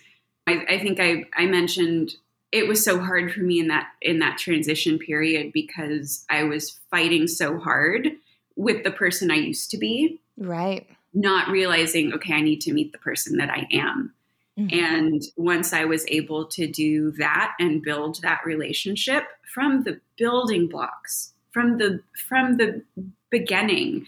[0.48, 2.16] I, I think I, I mentioned
[2.52, 6.80] it was so hard for me in that in that transition period because I was
[6.90, 8.10] fighting so hard
[8.56, 10.20] with the person I used to be.
[10.38, 10.88] Right.
[11.14, 14.14] Not realizing, okay, I need to meet the person that I am.
[14.58, 14.80] Mm-hmm.
[14.80, 20.68] And once I was able to do that and build that relationship from the building
[20.68, 22.84] blocks, from the from the
[23.30, 24.08] beginning,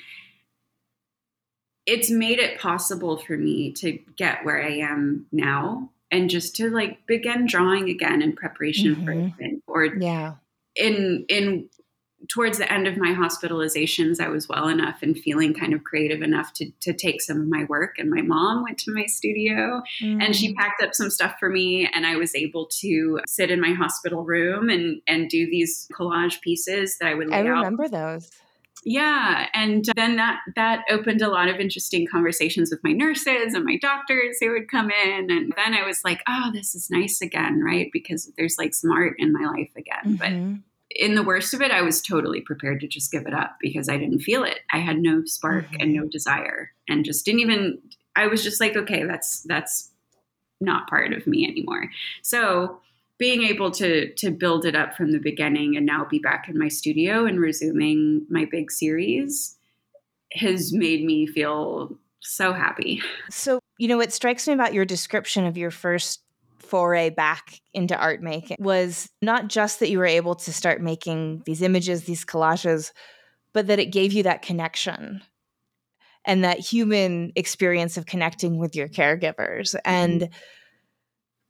[1.86, 6.70] it's made it possible for me to get where I am now and just to
[6.70, 9.06] like begin drawing again in preparation mm-hmm.
[9.06, 10.36] for it or yeah
[10.76, 11.70] in in
[12.28, 16.22] towards the end of my hospitalizations i was well enough and feeling kind of creative
[16.22, 19.82] enough to, to take some of my work and my mom went to my studio
[20.02, 20.20] mm-hmm.
[20.20, 20.56] and she mm.
[20.58, 24.24] packed up some stuff for me and i was able to sit in my hospital
[24.24, 27.92] room and and do these collage pieces that i would i remember out.
[27.92, 28.30] those
[28.86, 33.65] yeah and then that that opened a lot of interesting conversations with my nurses and
[33.65, 37.22] my doctors who would come in and then i was like oh this is nice
[37.22, 40.54] again right because there's like some art in my life again mm-hmm.
[40.54, 43.58] but in the worst of it i was totally prepared to just give it up
[43.60, 45.81] because i didn't feel it i had no spark mm-hmm.
[45.81, 47.77] and no desire and just didn't even
[48.15, 49.92] i was just like okay that's that's
[50.62, 51.90] not part of me anymore
[52.21, 52.79] so
[53.17, 56.58] being able to to build it up from the beginning and now be back in
[56.58, 59.56] my studio and resuming my big series
[60.33, 63.02] has made me feel so happy.
[63.29, 66.21] So, you know, what strikes me about your description of your first
[66.70, 71.42] foray back into art making was not just that you were able to start making
[71.46, 72.92] these images, these collages,
[73.54, 75.22] but that it gave you that connection
[76.26, 79.76] and that human experience of connecting with your caregivers.
[79.76, 79.80] Mm-hmm.
[79.86, 80.30] And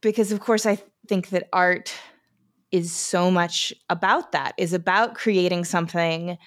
[0.01, 1.93] because, of course, I think that art
[2.72, 6.38] is so much about that, is about creating something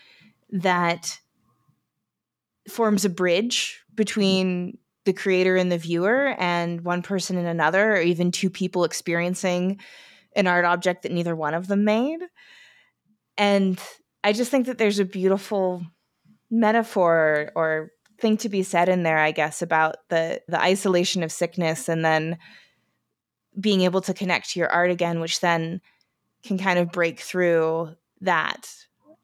[0.51, 1.19] that
[2.69, 8.01] forms a bridge between the creator and the viewer and one person and another or
[8.01, 9.81] even two people experiencing
[10.35, 12.21] an art object that neither one of them made.
[13.37, 13.81] And
[14.25, 15.83] i just think that there's a beautiful
[16.51, 17.91] metaphor or
[18.21, 22.05] thing to be said in there i guess about the the isolation of sickness and
[22.05, 22.39] then
[23.59, 25.81] being able to connect to your art again, which then
[26.43, 28.71] can kind of break through that,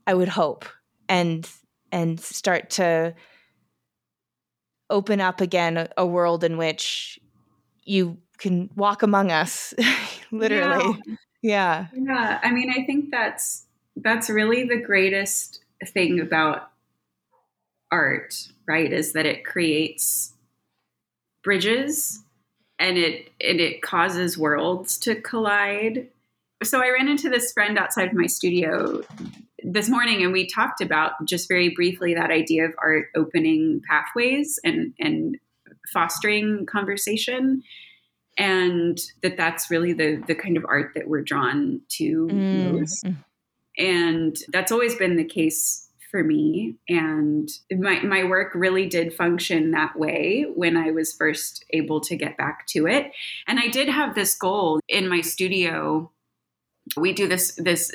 [0.07, 0.67] I would hope,
[1.09, 1.49] and
[1.91, 3.15] and start to
[4.91, 7.19] open up again a world in which
[7.85, 9.75] you can walk among us
[10.31, 11.15] literally yeah.
[11.43, 13.65] yeah yeah i mean i think that's
[13.97, 16.71] that's really the greatest thing about
[17.91, 20.33] art right is that it creates
[21.43, 22.23] bridges
[22.79, 26.09] and it and it causes worlds to collide.
[26.63, 29.03] So I ran into this friend outside of my studio
[29.73, 34.59] this morning and we talked about just very briefly that idea of art opening pathways
[34.65, 35.37] and and
[35.93, 37.63] fostering conversation
[38.37, 43.17] and that that's really the the kind of art that we're drawn to mm.
[43.77, 46.77] and that's always been the case for me.
[46.89, 52.17] And my, my work really did function that way when I was first able to
[52.17, 53.13] get back to it.
[53.47, 56.11] And I did have this goal in my studio.
[56.97, 57.93] We do this, this,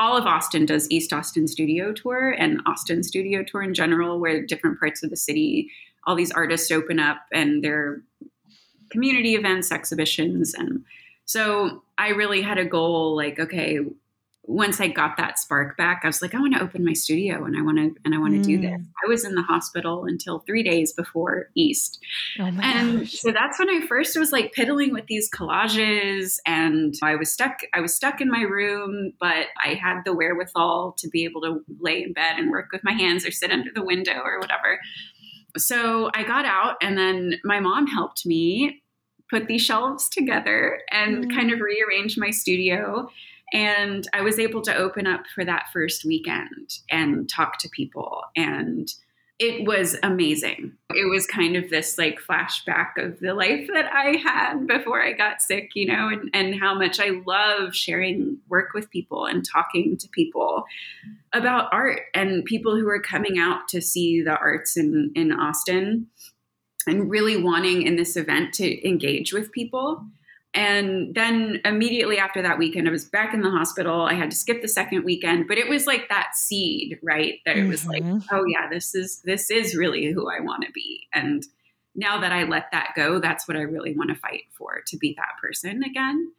[0.00, 4.44] all of Austin does East Austin Studio Tour and Austin Studio Tour in general, where
[4.44, 5.70] different parts of the city,
[6.06, 8.00] all these artists open up and their
[8.90, 10.54] community events, exhibitions.
[10.54, 10.84] And
[11.26, 13.78] so I really had a goal like, okay,
[14.44, 17.44] once I got that spark back, I was like, I want to open my studio
[17.44, 18.44] and I want to and I want to mm.
[18.44, 18.80] do this.
[19.04, 21.98] I was in the hospital until three days before East.
[22.38, 23.12] Oh and gosh.
[23.12, 27.60] so that's when I first was like piddling with these collages and I was stuck,
[27.74, 31.60] I was stuck in my room, but I had the wherewithal to be able to
[31.78, 34.80] lay in bed and work with my hands or sit under the window or whatever.
[35.58, 38.82] So I got out and then my mom helped me
[39.28, 41.34] put these shelves together and mm.
[41.34, 43.08] kind of rearrange my studio
[43.52, 48.22] and I was able to open up for that first weekend and talk to people.
[48.36, 48.92] And
[49.40, 50.72] it was amazing.
[50.90, 55.12] It was kind of this like flashback of the life that I had before I
[55.12, 59.42] got sick, you know, and, and how much I love sharing work with people and
[59.42, 60.64] talking to people
[61.32, 66.08] about art and people who are coming out to see the arts in, in Austin
[66.86, 70.04] and really wanting in this event to engage with people
[70.52, 74.02] and then immediately after that weekend, I was back in the hospital.
[74.02, 77.38] I had to skip the second weekend, but it was like that seed, right?
[77.46, 78.12] That it was mm-hmm.
[78.14, 81.06] like, oh yeah, this is this is really who I want to be.
[81.14, 81.44] And
[81.94, 84.96] now that I let that go, that's what I really want to fight for to
[84.96, 86.32] be that person again.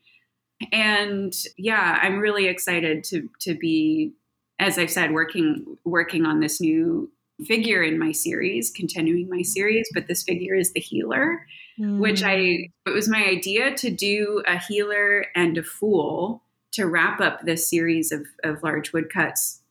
[0.73, 4.11] And yeah, I'm really excited to to be,
[4.59, 7.09] as I've said, working working on this new
[7.45, 11.45] figure in my series, continuing my series, but this figure is the healer,
[11.79, 11.99] mm.
[11.99, 12.71] which I, mm.
[12.85, 16.43] it was my idea to do a healer and a fool
[16.73, 19.61] to wrap up this series of, of large woodcuts.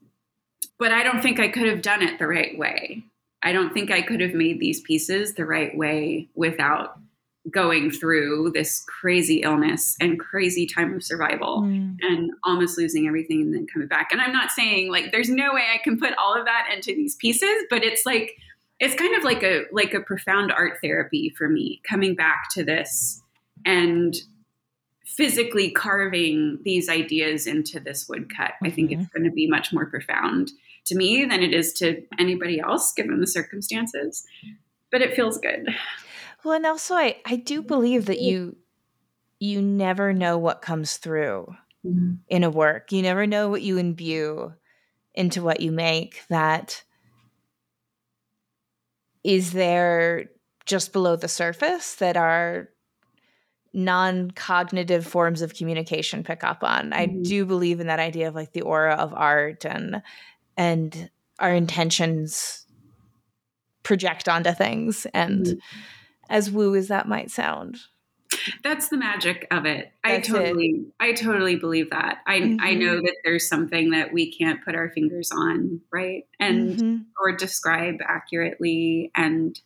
[0.78, 3.04] But I don't think I could have done it the right way.
[3.42, 6.98] I don't think I could have made these pieces the right way without
[7.50, 11.96] going through this crazy illness and crazy time of survival mm.
[12.02, 14.08] and almost losing everything and then coming back.
[14.12, 16.94] And I'm not saying like there's no way I can put all of that into
[16.94, 18.36] these pieces, but it's like
[18.80, 22.64] it's kind of like a like a profound art therapy for me coming back to
[22.64, 23.22] this
[23.64, 24.16] and
[25.04, 28.52] physically carving these ideas into this woodcut.
[28.52, 28.66] Mm-hmm.
[28.66, 29.18] I think it's mm-hmm.
[29.18, 30.50] going to be much more profound
[30.86, 34.24] to me than it is to anybody else given the circumstances.
[34.90, 35.68] But it feels good.
[36.42, 38.56] Well, and also I I do believe that you
[39.38, 41.54] you never know what comes through
[41.84, 42.14] mm-hmm.
[42.28, 42.92] in a work.
[42.92, 44.54] You never know what you imbue
[45.14, 46.82] into what you make that
[49.24, 50.26] is there
[50.66, 52.68] just below the surface that are
[53.72, 56.90] non-cognitive forms of communication pick up on.
[56.90, 57.00] Mm-hmm.
[57.00, 60.02] I do believe in that idea of like the aura of art and
[60.56, 62.66] and our intentions
[63.82, 65.80] project onto things and mm-hmm.
[66.28, 67.78] as woo as that might sound
[68.62, 70.92] that's the magic of it that's i totally it.
[71.00, 72.56] i totally believe that i mm-hmm.
[72.60, 76.96] i know that there's something that we can't put our fingers on right and mm-hmm.
[77.20, 79.60] or describe accurately and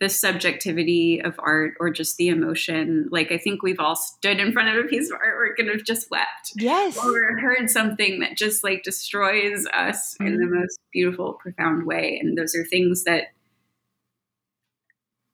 [0.00, 3.08] the subjectivity of art or just the emotion.
[3.10, 5.84] Like I think we've all stood in front of a piece of artwork and have
[5.84, 6.52] just wept.
[6.56, 6.96] Yes.
[6.96, 10.26] Or heard something that just like destroys us mm-hmm.
[10.26, 12.18] in the most beautiful, profound way.
[12.22, 13.32] And those are things that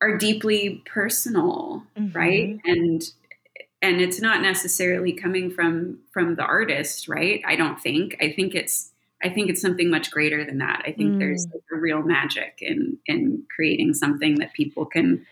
[0.01, 2.17] are deeply personal, mm-hmm.
[2.17, 2.59] right?
[2.65, 3.03] And
[3.81, 7.41] and it's not necessarily coming from from the artist, right?
[7.47, 8.17] I don't think.
[8.21, 8.91] I think it's
[9.23, 10.83] I think it's something much greater than that.
[10.87, 11.19] I think mm.
[11.19, 15.27] there's like a real magic in in creating something that people can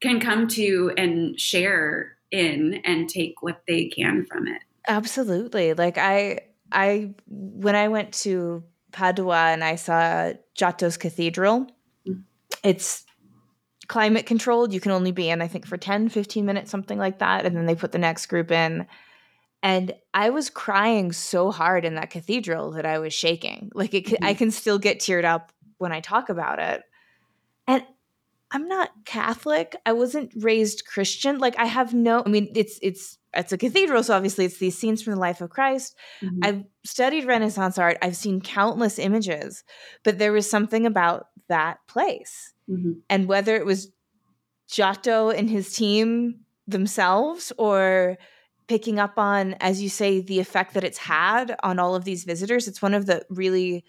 [0.00, 4.62] can come to and share in and take what they can from it.
[4.88, 5.74] Absolutely.
[5.74, 6.40] Like I
[6.72, 11.66] I when I went to Padua and I saw Giotto's cathedral,
[12.06, 12.22] mm.
[12.64, 13.04] it's
[13.90, 14.72] climate controlled.
[14.72, 17.56] You can only be in I think for 10 15 minutes something like that and
[17.56, 18.86] then they put the next group in
[19.62, 23.70] and I was crying so hard in that cathedral that I was shaking.
[23.74, 24.24] Like it, mm-hmm.
[24.24, 26.82] I can still get teared up when I talk about it.
[27.66, 27.84] And
[28.52, 29.76] I'm not Catholic.
[29.84, 31.38] I wasn't raised Christian.
[31.38, 32.22] Like I have no.
[32.24, 35.40] I mean, it's it's it's a cathedral, so obviously it's these scenes from the life
[35.40, 35.94] of Christ.
[36.22, 36.38] Mm-hmm.
[36.42, 37.98] I've studied Renaissance art.
[38.02, 39.62] I've seen countless images,
[40.04, 42.92] but there was something about that place, mm-hmm.
[43.08, 43.90] and whether it was
[44.70, 48.16] Giotto and his team themselves or
[48.68, 52.24] picking up on, as you say, the effect that it's had on all of these
[52.24, 52.68] visitors.
[52.68, 53.84] It's one of the really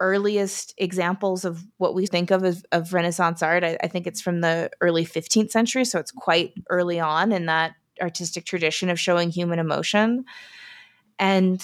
[0.00, 3.64] earliest examples of what we think of as of Renaissance art.
[3.64, 7.46] I, I, think it's from the early 15th century, so it's quite early on in
[7.46, 10.24] that artistic tradition of showing human emotion.
[11.18, 11.62] And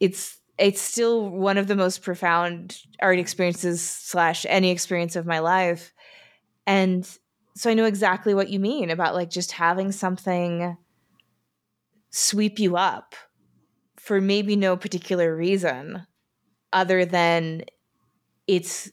[0.00, 5.38] it's it's still one of the most profound art experiences slash any experience of my
[5.38, 5.92] life.
[6.66, 7.08] And
[7.54, 10.76] so I know exactly what you mean about like just having something
[12.10, 13.14] sweep you up
[13.96, 16.06] for maybe no particular reason
[16.72, 17.62] other than
[18.46, 18.90] it's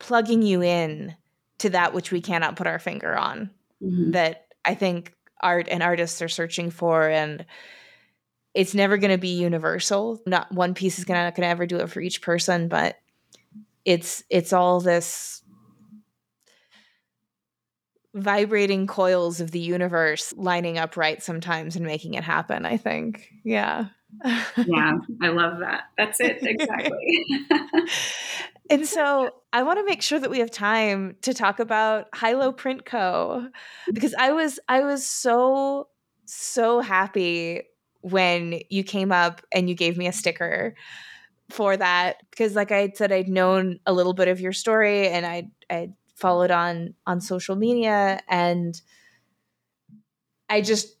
[0.00, 1.14] plugging you in
[1.58, 3.50] to that which we cannot put our finger on
[3.82, 4.10] mm-hmm.
[4.12, 5.12] that i think
[5.42, 7.44] art and artists are searching for and
[8.54, 11.90] it's never going to be universal not one piece is going to ever do it
[11.90, 12.96] for each person but
[13.84, 15.44] it's it's all this
[18.14, 23.28] vibrating coils of the universe lining up right sometimes and making it happen, I think.
[23.44, 23.86] Yeah.
[24.24, 25.84] yeah, I love that.
[25.98, 27.26] That's it, exactly.
[28.70, 32.52] and so I want to make sure that we have time to talk about Hilo
[32.52, 33.48] Print Co.
[33.92, 35.88] because I was I was so
[36.26, 37.62] so happy
[38.04, 40.74] when you came up and you gave me a sticker
[41.50, 45.24] for that because like I said I'd known a little bit of your story and
[45.24, 48.78] I I followed on on social media and
[50.50, 50.96] I just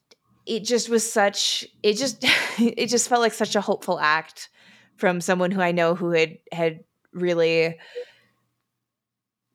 [0.46, 2.18] it just was such it just
[2.58, 4.48] it just felt like such a hopeful act
[4.96, 7.76] from someone who I know who had had really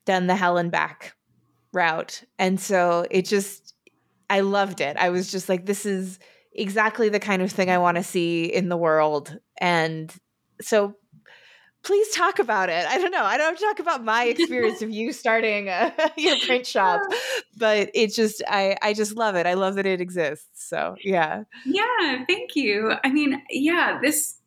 [0.06, 1.16] done the hell and back
[1.74, 2.24] route.
[2.38, 3.74] And so it just
[4.30, 4.98] I loved it.
[4.98, 6.20] I was just like this is
[6.54, 9.38] exactly the kind of thing I want to see in the world.
[9.60, 10.14] And
[10.62, 10.96] so
[11.84, 12.86] please talk about it.
[12.86, 13.24] I don't know.
[13.24, 17.02] I don't talk about my experience of you starting a, your print shop,
[17.58, 19.46] but it just I I just love it.
[19.46, 20.48] I love that it exists.
[20.54, 21.44] So yeah.
[21.66, 22.94] Yeah, thank you.
[23.04, 24.38] I mean, yeah, this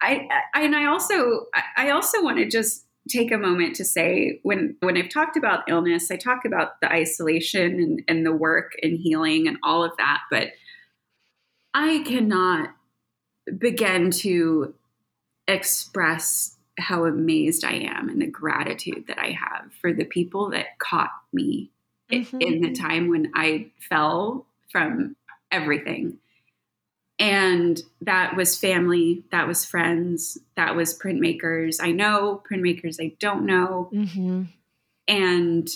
[0.00, 1.46] I, I and I also
[1.76, 5.68] I also want to just take a moment to say when when I've talked about
[5.68, 9.92] illness, I talk about the isolation and, and the work and healing and all of
[9.98, 10.48] that, but
[11.74, 12.74] I cannot
[13.56, 14.74] begin to
[15.46, 20.78] express how amazed I am and the gratitude that I have for the people that
[20.78, 21.70] caught me
[22.10, 22.40] mm-hmm.
[22.40, 25.16] in the time when I fell from
[25.50, 26.18] everything.
[27.18, 33.44] And that was family, that was friends, that was printmakers I know, printmakers I don't
[33.44, 33.90] know.
[33.92, 34.42] Mm-hmm.
[35.08, 35.68] And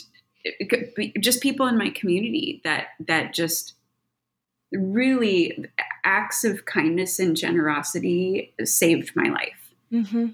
[1.21, 3.75] just people in my community that that just
[4.73, 5.67] really
[6.05, 9.75] acts of kindness and generosity saved my life.
[9.93, 10.27] Mm-hmm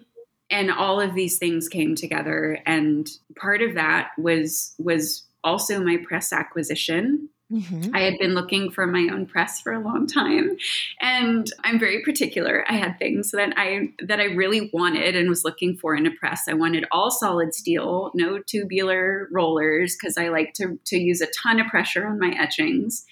[0.51, 5.99] and all of these things came together and part of that was was also my
[5.99, 7.97] press acquisition Mm-hmm.
[7.97, 10.59] I had been looking for my own press for a long time
[11.01, 12.63] and I'm very particular.
[12.69, 16.11] I had things that I that I really wanted and was looking for in a
[16.11, 16.47] press.
[16.47, 21.29] I wanted all solid steel, no tubular rollers because I like to to use a
[21.43, 23.07] ton of pressure on my etchings.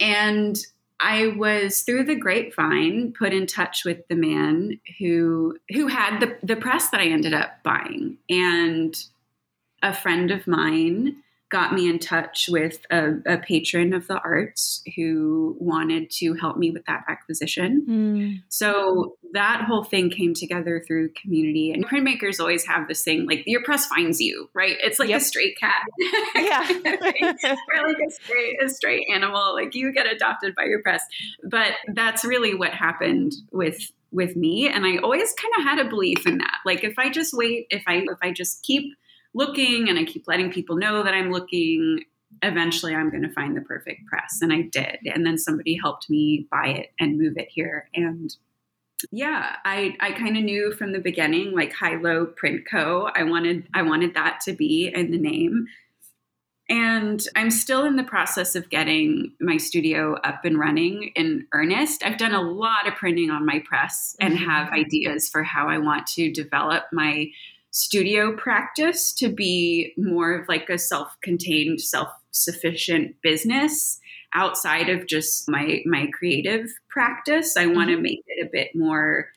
[0.00, 0.56] And
[0.98, 6.38] I was through the grapevine put in touch with the man who who had the
[6.42, 8.18] the press that I ended up buying.
[8.30, 8.96] And
[9.82, 11.16] a friend of mine
[11.48, 16.56] got me in touch with a, a, patron of the arts who wanted to help
[16.56, 17.86] me with that acquisition.
[17.88, 18.42] Mm.
[18.48, 21.70] So that whole thing came together through community.
[21.70, 24.76] And printmakers always have this thing like your press finds you, right?
[24.82, 25.20] It's like yep.
[25.20, 25.82] a straight cat.
[26.36, 26.68] Yeah.
[26.84, 29.54] or like a straight, a straight animal.
[29.54, 31.02] Like you get adopted by your press.
[31.42, 33.78] But that's really what happened with
[34.12, 34.68] with me.
[34.68, 36.58] And I always kind of had a belief in that.
[36.64, 38.92] Like if I just wait, if I if I just keep
[39.34, 42.04] looking and I keep letting people know that I'm looking,
[42.42, 44.38] eventually I'm going to find the perfect press.
[44.40, 44.98] And I did.
[45.12, 47.88] And then somebody helped me buy it and move it here.
[47.94, 48.34] And
[49.10, 53.10] yeah, I, I kind of knew from the beginning, like high low print co.
[53.14, 55.66] I wanted I wanted that to be in the name.
[56.68, 62.04] And I'm still in the process of getting my studio up and running in earnest.
[62.04, 64.50] I've done a lot of printing on my press and mm-hmm.
[64.50, 67.30] have ideas for how I want to develop my
[67.76, 74.00] studio practice to be more of like a self-contained self-sufficient business
[74.32, 78.02] outside of just my my creative practice i want to mm-hmm.
[78.04, 79.28] make it a bit more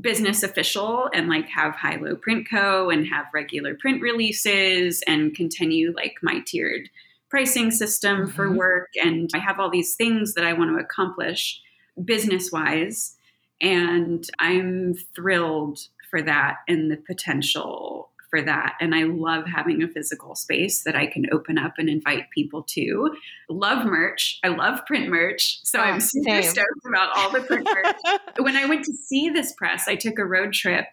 [0.00, 5.34] business official and like have high low print co and have regular print releases and
[5.34, 6.88] continue like my tiered
[7.28, 8.30] pricing system mm-hmm.
[8.30, 11.60] for work and i have all these things that i want to accomplish
[12.02, 13.14] business wise
[13.60, 15.80] and i'm thrilled
[16.14, 18.76] for that and the potential for that.
[18.80, 22.62] And I love having a physical space that I can open up and invite people
[22.68, 23.16] to.
[23.48, 24.38] Love merch.
[24.44, 25.58] I love print merch.
[25.64, 26.42] So oh, I'm super same.
[26.44, 27.96] stoked about all the print merch.
[28.38, 30.84] when I went to see this press, I took a road trip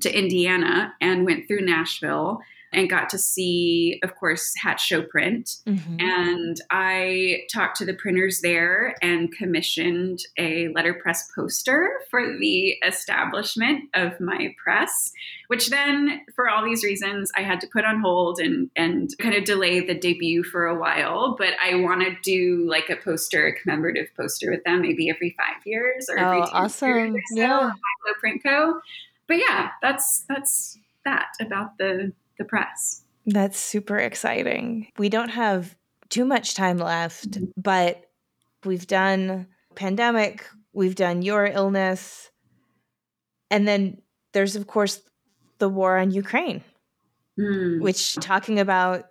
[0.00, 2.40] to Indiana and went through Nashville
[2.72, 5.56] and got to see, of course, Hatch Show Print.
[5.66, 5.96] Mm-hmm.
[6.00, 13.84] And I talked to the printers there and commissioned a letterpress poster for the establishment
[13.94, 15.12] of my press,
[15.48, 19.34] which then, for all these reasons, I had to put on hold and, and kind
[19.34, 21.36] of delay the debut for a while.
[21.36, 25.36] But I want to do like a poster, a commemorative poster with them, maybe every
[25.36, 26.88] five years or every oh, awesome.
[26.88, 27.22] years.
[27.34, 27.70] So, yeah.
[28.20, 28.80] Print Co.
[29.26, 32.12] But yeah, that's that's that about the
[32.42, 33.02] the press.
[33.26, 34.88] That's super exciting.
[34.98, 35.76] We don't have
[36.08, 37.44] too much time left, mm-hmm.
[37.56, 38.04] but
[38.64, 42.30] we've done pandemic, we've done your illness,
[43.50, 45.00] and then there's of course
[45.58, 46.62] the war on Ukraine.
[47.38, 47.80] Mm.
[47.80, 49.06] Which talking about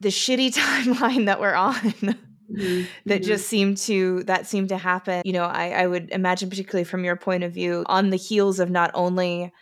[0.00, 2.82] the shitty timeline that we're on mm-hmm.
[3.06, 3.24] that mm-hmm.
[3.24, 7.04] just seemed to that seemed to happen you know I, I would imagine particularly from
[7.04, 9.52] your point of view on the heels of not only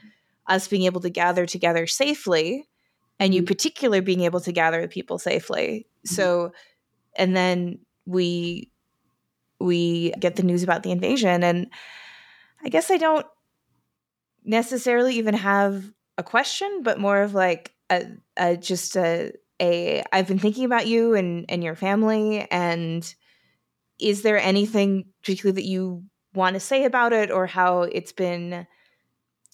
[0.46, 2.68] us being able to gather together safely
[3.20, 6.14] and you particularly being able to gather the people safely mm-hmm.
[6.14, 6.52] so
[7.16, 8.72] and then we
[9.60, 11.70] we get the news about the invasion and
[12.64, 13.26] i guess i don't
[14.44, 15.84] necessarily even have
[16.18, 18.06] a question but more of like a,
[18.36, 23.14] a just a a i've been thinking about you and and your family and
[24.00, 26.02] is there anything particularly that you
[26.32, 28.66] want to say about it or how it's been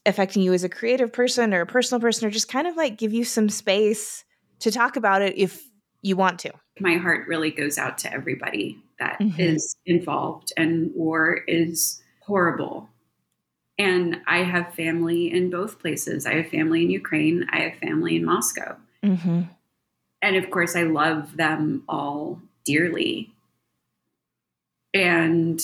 [0.06, 2.96] affecting you as a creative person or a personal person, or just kind of like
[2.96, 4.24] give you some space
[4.60, 5.68] to talk about it if
[6.02, 6.52] you want to.
[6.80, 9.40] My heart really goes out to everybody that mm-hmm.
[9.40, 12.88] is involved, and war is horrible.
[13.78, 16.24] And I have family in both places.
[16.24, 18.76] I have family in Ukraine, I have family in Moscow.
[19.02, 19.42] Mm-hmm.
[20.22, 23.30] And of course, I love them all dearly.
[24.94, 25.60] And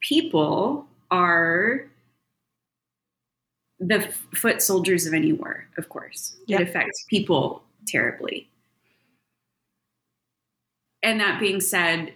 [0.00, 1.86] people are
[3.80, 6.36] the foot soldiers of any war, of course.
[6.46, 6.60] Yep.
[6.60, 8.48] It affects people terribly.
[11.02, 12.12] And that being said,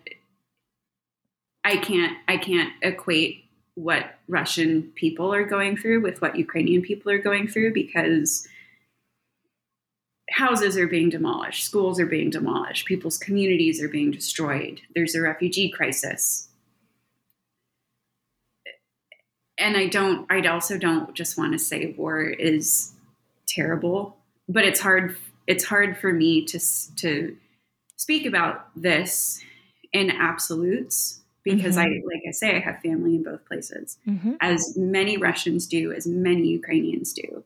[1.64, 3.44] I can't I can't equate
[3.74, 8.46] what Russian people are going through with what Ukrainian people are going through because
[10.30, 14.82] houses are being demolished, schools are being demolished, people's communities are being destroyed.
[14.94, 16.48] There's a refugee crisis
[19.64, 22.92] and I don't, I also don't just want to say war is
[23.46, 24.16] terrible,
[24.48, 26.60] but it's hard, it's hard for me to,
[26.96, 27.36] to
[27.96, 29.40] speak about this
[29.92, 32.06] in absolutes because mm-hmm.
[32.06, 34.34] I, like I say, I have family in both places, mm-hmm.
[34.40, 37.42] as many Russians do, as many Ukrainians do.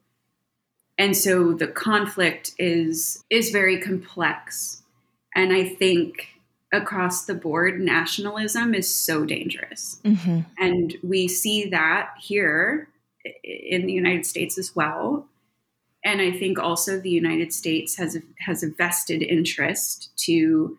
[0.99, 4.83] And so the conflict is is very complex
[5.35, 6.38] And I think
[6.73, 10.01] across the board, nationalism is so dangerous.
[10.05, 10.41] Mm-hmm.
[10.59, 12.89] And we see that here
[13.43, 15.27] in the United States as well.
[16.05, 20.79] And I think also the United States has a, has a vested interest to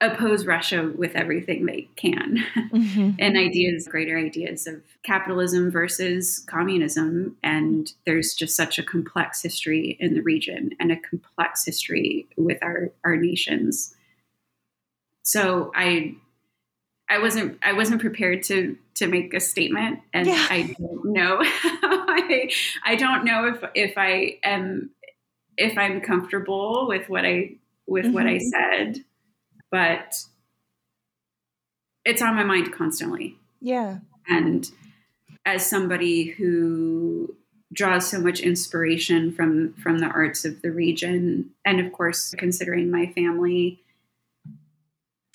[0.00, 2.44] oppose Russia with everything they can.
[2.76, 3.12] Mm-hmm.
[3.18, 7.36] and ideas, greater ideas of capitalism versus communism.
[7.42, 12.58] And there's just such a complex history in the region and a complex history with
[12.62, 13.95] our, our nations.
[15.26, 16.14] So I
[17.08, 20.46] I wasn't I wasn't prepared to to make a statement and yeah.
[20.48, 22.50] I don't know I,
[22.84, 24.90] I don't know if if I am
[25.56, 27.56] if I'm comfortable with what I
[27.88, 28.14] with mm-hmm.
[28.14, 28.94] what I mm-hmm.
[28.94, 29.04] said
[29.72, 30.14] but
[32.04, 33.36] it's on my mind constantly.
[33.60, 33.98] Yeah.
[34.28, 34.70] And
[35.44, 37.34] as somebody who
[37.72, 42.92] draws so much inspiration from from the arts of the region and of course considering
[42.92, 43.80] my family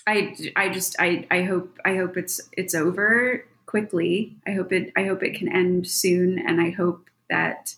[0.07, 4.35] I I just I I hope I hope it's it's over quickly.
[4.47, 7.75] I hope it I hope it can end soon and I hope that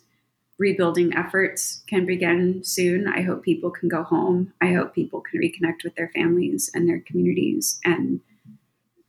[0.57, 3.07] rebuilding efforts can begin soon.
[3.07, 4.53] I hope people can go home.
[4.61, 8.21] I hope people can reconnect with their families and their communities and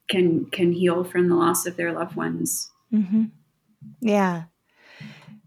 [0.09, 2.71] can can heal from the loss of their loved ones.
[2.93, 3.25] Mm-hmm.
[4.01, 4.45] Yeah,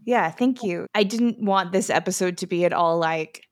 [0.04, 0.30] yeah.
[0.30, 0.86] Thank you.
[0.94, 3.44] I didn't want this episode to be at all like,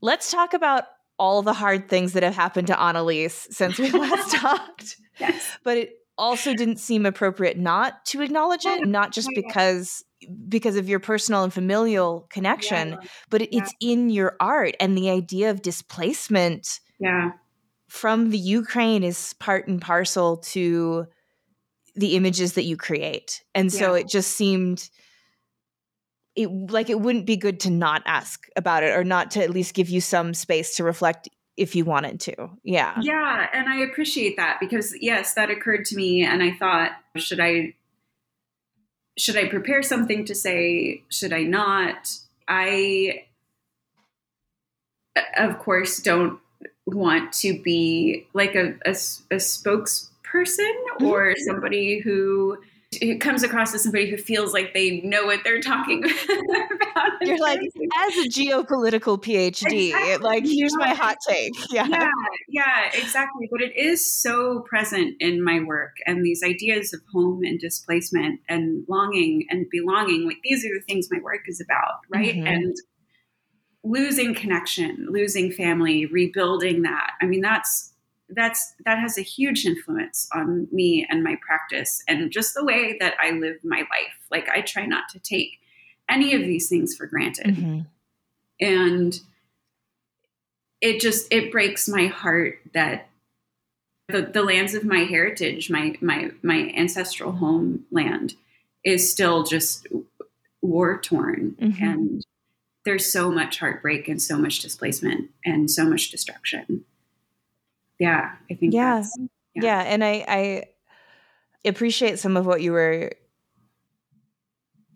[0.00, 0.84] let's talk about
[1.18, 4.96] all the hard things that have happened to Annalise since we last talked.
[5.18, 5.44] Yes.
[5.64, 10.04] But it also didn't seem appropriate not to acknowledge it, not just because
[10.48, 12.96] because of your personal and familial connection, yeah.
[13.30, 13.62] but it, yeah.
[13.62, 16.80] it's in your art and the idea of displacement.
[16.98, 17.32] Yeah.
[17.88, 21.06] From the Ukraine is part and parcel to
[21.94, 23.42] the images that you create.
[23.54, 24.00] And so yeah.
[24.00, 24.90] it just seemed
[26.38, 29.50] it like it wouldn't be good to not ask about it or not to at
[29.50, 32.48] least give you some space to reflect if you wanted to.
[32.62, 32.96] Yeah.
[33.00, 37.40] Yeah, and I appreciate that because yes, that occurred to me and I thought should
[37.40, 37.74] I
[39.18, 41.02] should I prepare something to say?
[41.08, 42.16] Should I not?
[42.46, 43.24] I,
[45.36, 46.38] of course, don't
[46.86, 51.06] want to be like a, a, a spokesperson mm-hmm.
[51.06, 52.58] or somebody who
[52.92, 57.10] it comes across as somebody who feels like they know what they're talking about.
[57.20, 60.16] You're like, as a geopolitical PhD, exactly.
[60.18, 61.52] like, here's my hot take.
[61.70, 61.86] Yeah.
[61.86, 62.10] yeah,
[62.48, 63.46] yeah, exactly.
[63.50, 68.40] But it is so present in my work and these ideas of home and displacement
[68.48, 70.26] and longing and belonging.
[70.26, 72.34] Like, these are the things my work is about, right?
[72.34, 72.46] Mm-hmm.
[72.46, 72.76] And
[73.84, 77.10] losing connection, losing family, rebuilding that.
[77.20, 77.92] I mean, that's
[78.30, 82.96] that's that has a huge influence on me and my practice and just the way
[83.00, 84.18] that I live my life.
[84.30, 85.58] Like I try not to take
[86.08, 87.56] any of these things for granted.
[87.56, 87.80] Mm-hmm.
[88.60, 89.20] And
[90.80, 93.08] it just it breaks my heart that
[94.08, 98.34] the, the lands of my heritage, my my my ancestral homeland
[98.84, 99.86] is still just
[100.62, 101.84] war torn mm-hmm.
[101.84, 102.24] and
[102.84, 106.84] there's so much heartbreak and so much displacement and so much destruction
[107.98, 109.02] yeah, I think yeah.
[109.54, 109.62] yeah.
[109.62, 109.80] yeah.
[109.80, 110.64] And I, I
[111.64, 113.12] appreciate some of what you were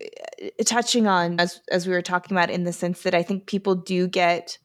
[0.01, 3.47] eh, touching on as as we were talking about in the sense that I think
[3.47, 4.57] people do get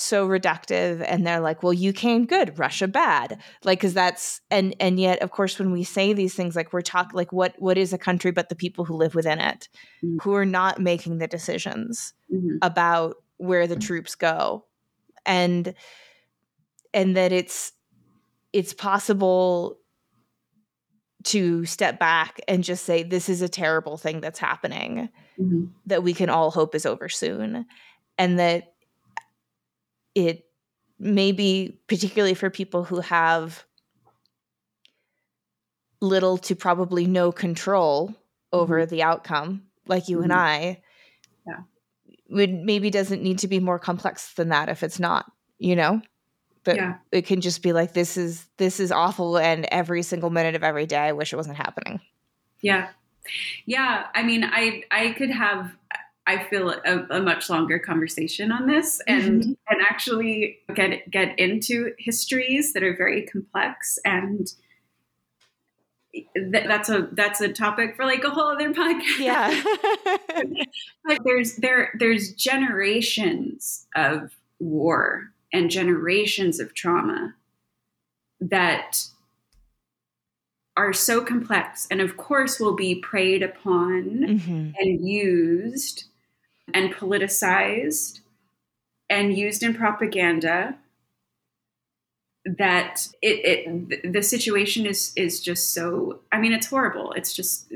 [0.00, 5.00] so reductive and they're like well ukraine good russia bad like because that's and and
[5.00, 7.92] yet of course when we say these things like we're talking like what what is
[7.92, 9.68] a country but the people who live within it
[10.04, 10.18] mm-hmm.
[10.22, 12.58] who are not making the decisions mm-hmm.
[12.62, 14.64] about where the troops go
[15.26, 15.74] and
[16.94, 17.72] and that it's
[18.52, 19.78] it's possible
[21.24, 25.08] to step back and just say this is a terrible thing that's happening
[25.38, 25.64] mm-hmm.
[25.86, 27.66] that we can all hope is over soon
[28.16, 28.74] and that
[30.14, 30.46] it
[30.98, 33.64] maybe particularly for people who have
[36.00, 38.14] little to probably no control
[38.52, 38.90] over mm-hmm.
[38.94, 40.24] the outcome like you mm-hmm.
[40.24, 40.80] and i
[41.46, 41.60] yeah
[42.30, 46.00] would maybe doesn't need to be more complex than that if it's not you know
[46.64, 46.96] but yeah.
[47.12, 50.62] it can just be like this is this is awful and every single minute of
[50.62, 52.00] every day i wish it wasn't happening
[52.60, 52.88] yeah
[53.66, 55.70] yeah i mean i i could have
[56.26, 59.52] i feel a, a much longer conversation on this and mm-hmm.
[59.68, 64.52] and actually get get into histories that are very complex and
[66.12, 69.62] th- that's a that's a topic for like a whole other podcast yeah
[71.04, 77.34] but there's there there's generations of war and generations of trauma
[78.40, 79.06] that
[80.76, 84.70] are so complex and of course will be preyed upon mm-hmm.
[84.78, 86.04] and used
[86.72, 88.20] and politicized
[89.10, 90.76] and used in propaganda
[92.44, 93.66] that it,
[94.00, 97.72] it the situation is is just so i mean it's horrible it's just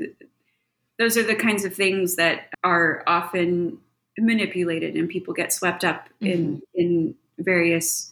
[0.97, 3.77] those are the kinds of things that are often
[4.17, 6.27] manipulated and people get swept up mm-hmm.
[6.27, 8.11] in in various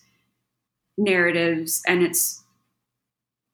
[0.98, 2.44] narratives and it's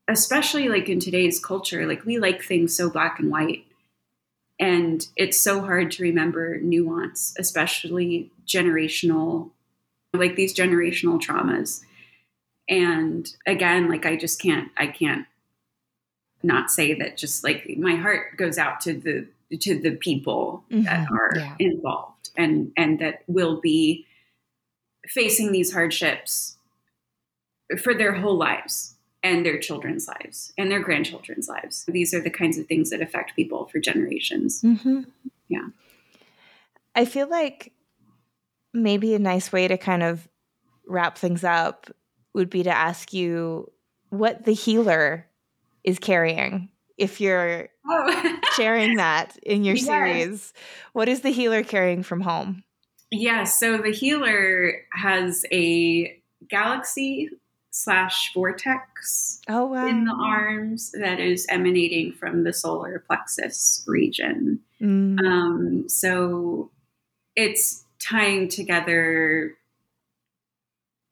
[0.08, 3.66] especially like in today's culture like we like things so black and white
[4.60, 9.52] and it's so hard to remember nuance especially generational
[10.14, 11.82] like these generational traumas
[12.68, 15.28] and again like i just can't i can't
[16.44, 20.84] not say that just like my heart goes out to the to the people mm-hmm.
[20.84, 21.56] that are yeah.
[21.60, 24.06] involved and and that will be
[25.08, 26.58] facing these hardships
[27.82, 32.30] for their whole lives and their children's lives and their grandchildren's lives these are the
[32.30, 35.02] kinds of things that affect people for generations mm-hmm.
[35.48, 35.68] yeah
[36.96, 37.74] i feel like
[38.74, 40.28] maybe a nice way to kind of
[40.88, 41.90] wrap things up
[42.34, 43.72] would be to ask you
[44.10, 45.26] what the healer
[45.84, 48.40] is carrying if you're oh.
[48.56, 49.86] sharing that in your yes.
[49.86, 50.54] series.
[50.94, 52.64] What is the healer carrying from home?
[53.12, 57.30] Yeah, so the healer has a galaxy
[57.72, 59.88] slash vortex oh, wow.
[59.88, 64.60] in the arms that is emanating from the solar plexus region.
[64.82, 65.20] Mm.
[65.20, 66.72] Um, so
[67.36, 69.56] it's tying together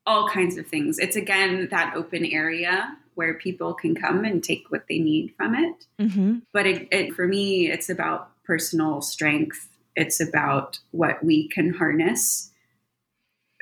[0.06, 1.00] all kinds of things.
[1.00, 5.56] It's again that open area where people can come and take what they need from
[5.56, 5.86] it.
[6.00, 6.40] Mm-hmm.
[6.52, 9.70] But it, it, for me, it's about personal strength.
[9.96, 12.52] It's about what we can harness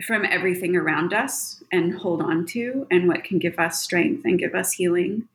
[0.05, 4.39] from everything around us and hold on to, and what can give us strength and
[4.39, 5.27] give us healing.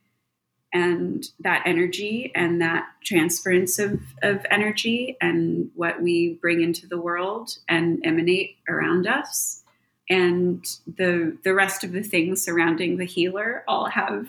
[0.73, 7.01] And that energy and that transference of, of energy and what we bring into the
[7.01, 9.63] world and emanate around us
[10.11, 14.29] and the the rest of the things surrounding the healer all have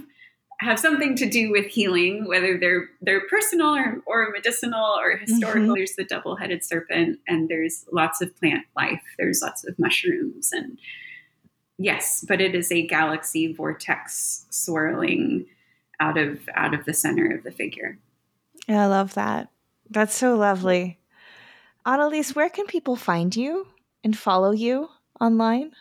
[0.59, 5.61] have something to do with healing, whether they're they're personal or, or medicinal or historical.
[5.61, 5.73] Mm-hmm.
[5.73, 9.01] There's the double-headed serpent, and there's lots of plant life.
[9.17, 10.77] There's lots of mushrooms, and
[11.77, 15.45] yes, but it is a galaxy vortex swirling
[15.99, 17.97] out of out of the center of the figure.
[18.67, 19.49] I love that.
[19.89, 20.99] That's so lovely.
[21.85, 23.67] Annalise, where can people find you
[24.03, 24.89] and follow you?
[25.19, 25.71] online?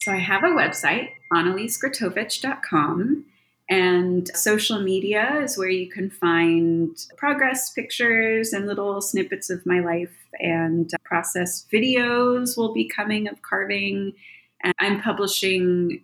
[0.00, 3.24] So I have a website, annalisegratovich.com.
[3.68, 9.80] And social media is where you can find progress pictures and little snippets of my
[9.80, 14.14] life and process videos will be coming of carving.
[14.62, 16.02] And I'm publishing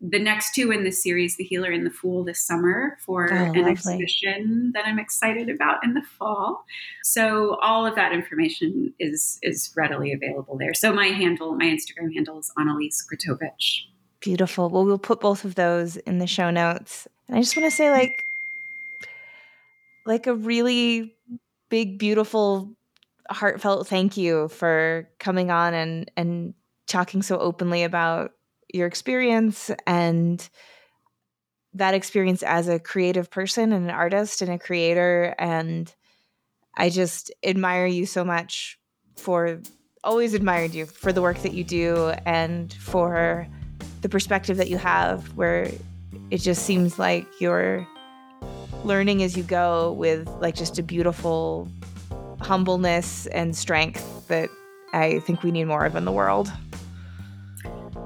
[0.00, 3.36] the next two in this series, The Healer and the Fool, this summer for oh,
[3.36, 3.70] an lovely.
[3.70, 6.64] exhibition that I'm excited about in the fall.
[7.02, 10.74] So all of that information is is readily available there.
[10.74, 13.86] So my handle, my Instagram handle is Annalise Gratovich.
[14.26, 14.68] Beautiful.
[14.70, 17.06] Well, we'll put both of those in the show notes.
[17.28, 18.24] And I just want to say, like,
[20.04, 21.14] like a really
[21.68, 22.72] big, beautiful,
[23.30, 26.54] heartfelt thank you for coming on and and
[26.88, 28.32] talking so openly about
[28.74, 30.48] your experience and
[31.74, 35.94] that experience as a creative person and an artist and a creator and
[36.76, 38.78] i just admire you so much
[39.16, 39.60] for
[40.04, 43.48] always admired you for the work that you do and for
[44.06, 45.68] the perspective that you have where
[46.30, 47.84] it just seems like you're
[48.84, 51.68] learning as you go with like just a beautiful
[52.40, 54.48] humbleness and strength that
[54.92, 56.52] i think we need more of in the world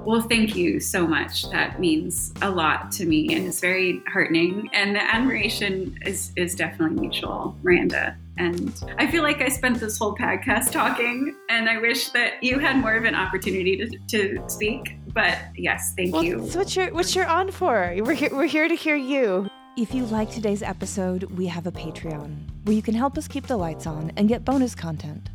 [0.06, 1.50] well, thank you so much.
[1.50, 4.70] That means a lot to me and it's very heartening.
[4.72, 8.16] And the admiration is, is definitely mutual, Miranda.
[8.40, 12.58] And I feel like I spent this whole podcast talking, and I wish that you
[12.58, 14.96] had more of an opportunity to, to speak.
[15.12, 16.40] But yes, thank well, you.
[16.40, 17.94] That's what you're, what you're on for.
[17.98, 19.46] We're here, we're here to hear you.
[19.76, 22.34] If you like today's episode, we have a Patreon
[22.64, 25.28] where you can help us keep the lights on and get bonus content.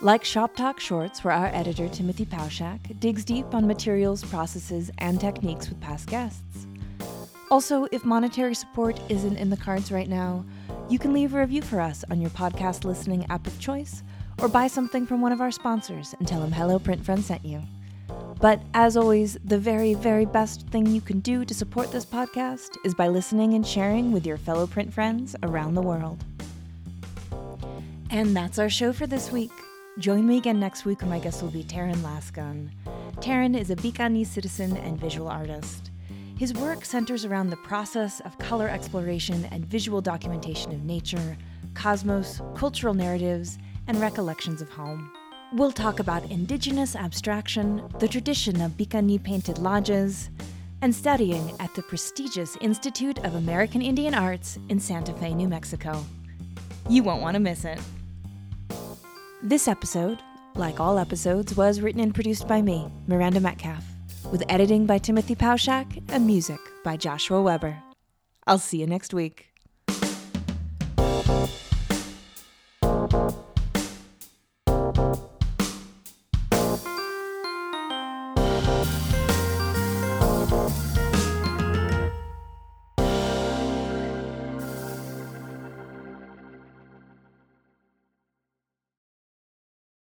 [0.00, 5.20] Like Shop Talk Shorts, where our editor Timothy Pauschak digs deep on materials, processes, and
[5.20, 6.66] techniques with past guests.
[7.52, 10.44] Also, if monetary support isn't in the cards right now,
[10.88, 14.02] you can leave a review for us on your podcast listening app of choice,
[14.40, 17.44] or buy something from one of our sponsors and tell them Hello Print Friend sent
[17.44, 17.62] you.
[18.40, 22.76] But as always, the very, very best thing you can do to support this podcast
[22.84, 26.24] is by listening and sharing with your fellow print friends around the world.
[28.10, 29.50] And that's our show for this week.
[29.98, 32.70] Join me again next week my guest will be Taran Lasgun.
[33.20, 35.90] Terran is a Piikani citizen and visual artist.
[36.38, 41.36] His work centers around the process of color exploration and visual documentation of nature,
[41.74, 43.58] cosmos, cultural narratives,
[43.88, 45.10] and recollections of home.
[45.52, 50.30] We'll talk about indigenous abstraction, the tradition of Piikani painted lodges,
[50.80, 56.04] and studying at the prestigious Institute of American Indian Arts in Santa Fe, New Mexico.
[56.88, 57.80] You won't want to miss it.
[59.42, 60.20] This episode,
[60.54, 63.84] like all episodes, was written and produced by me, Miranda Metcalf
[64.30, 67.82] with editing by Timothy Pauschak and music by Joshua Weber.
[68.46, 69.47] I'll see you next week.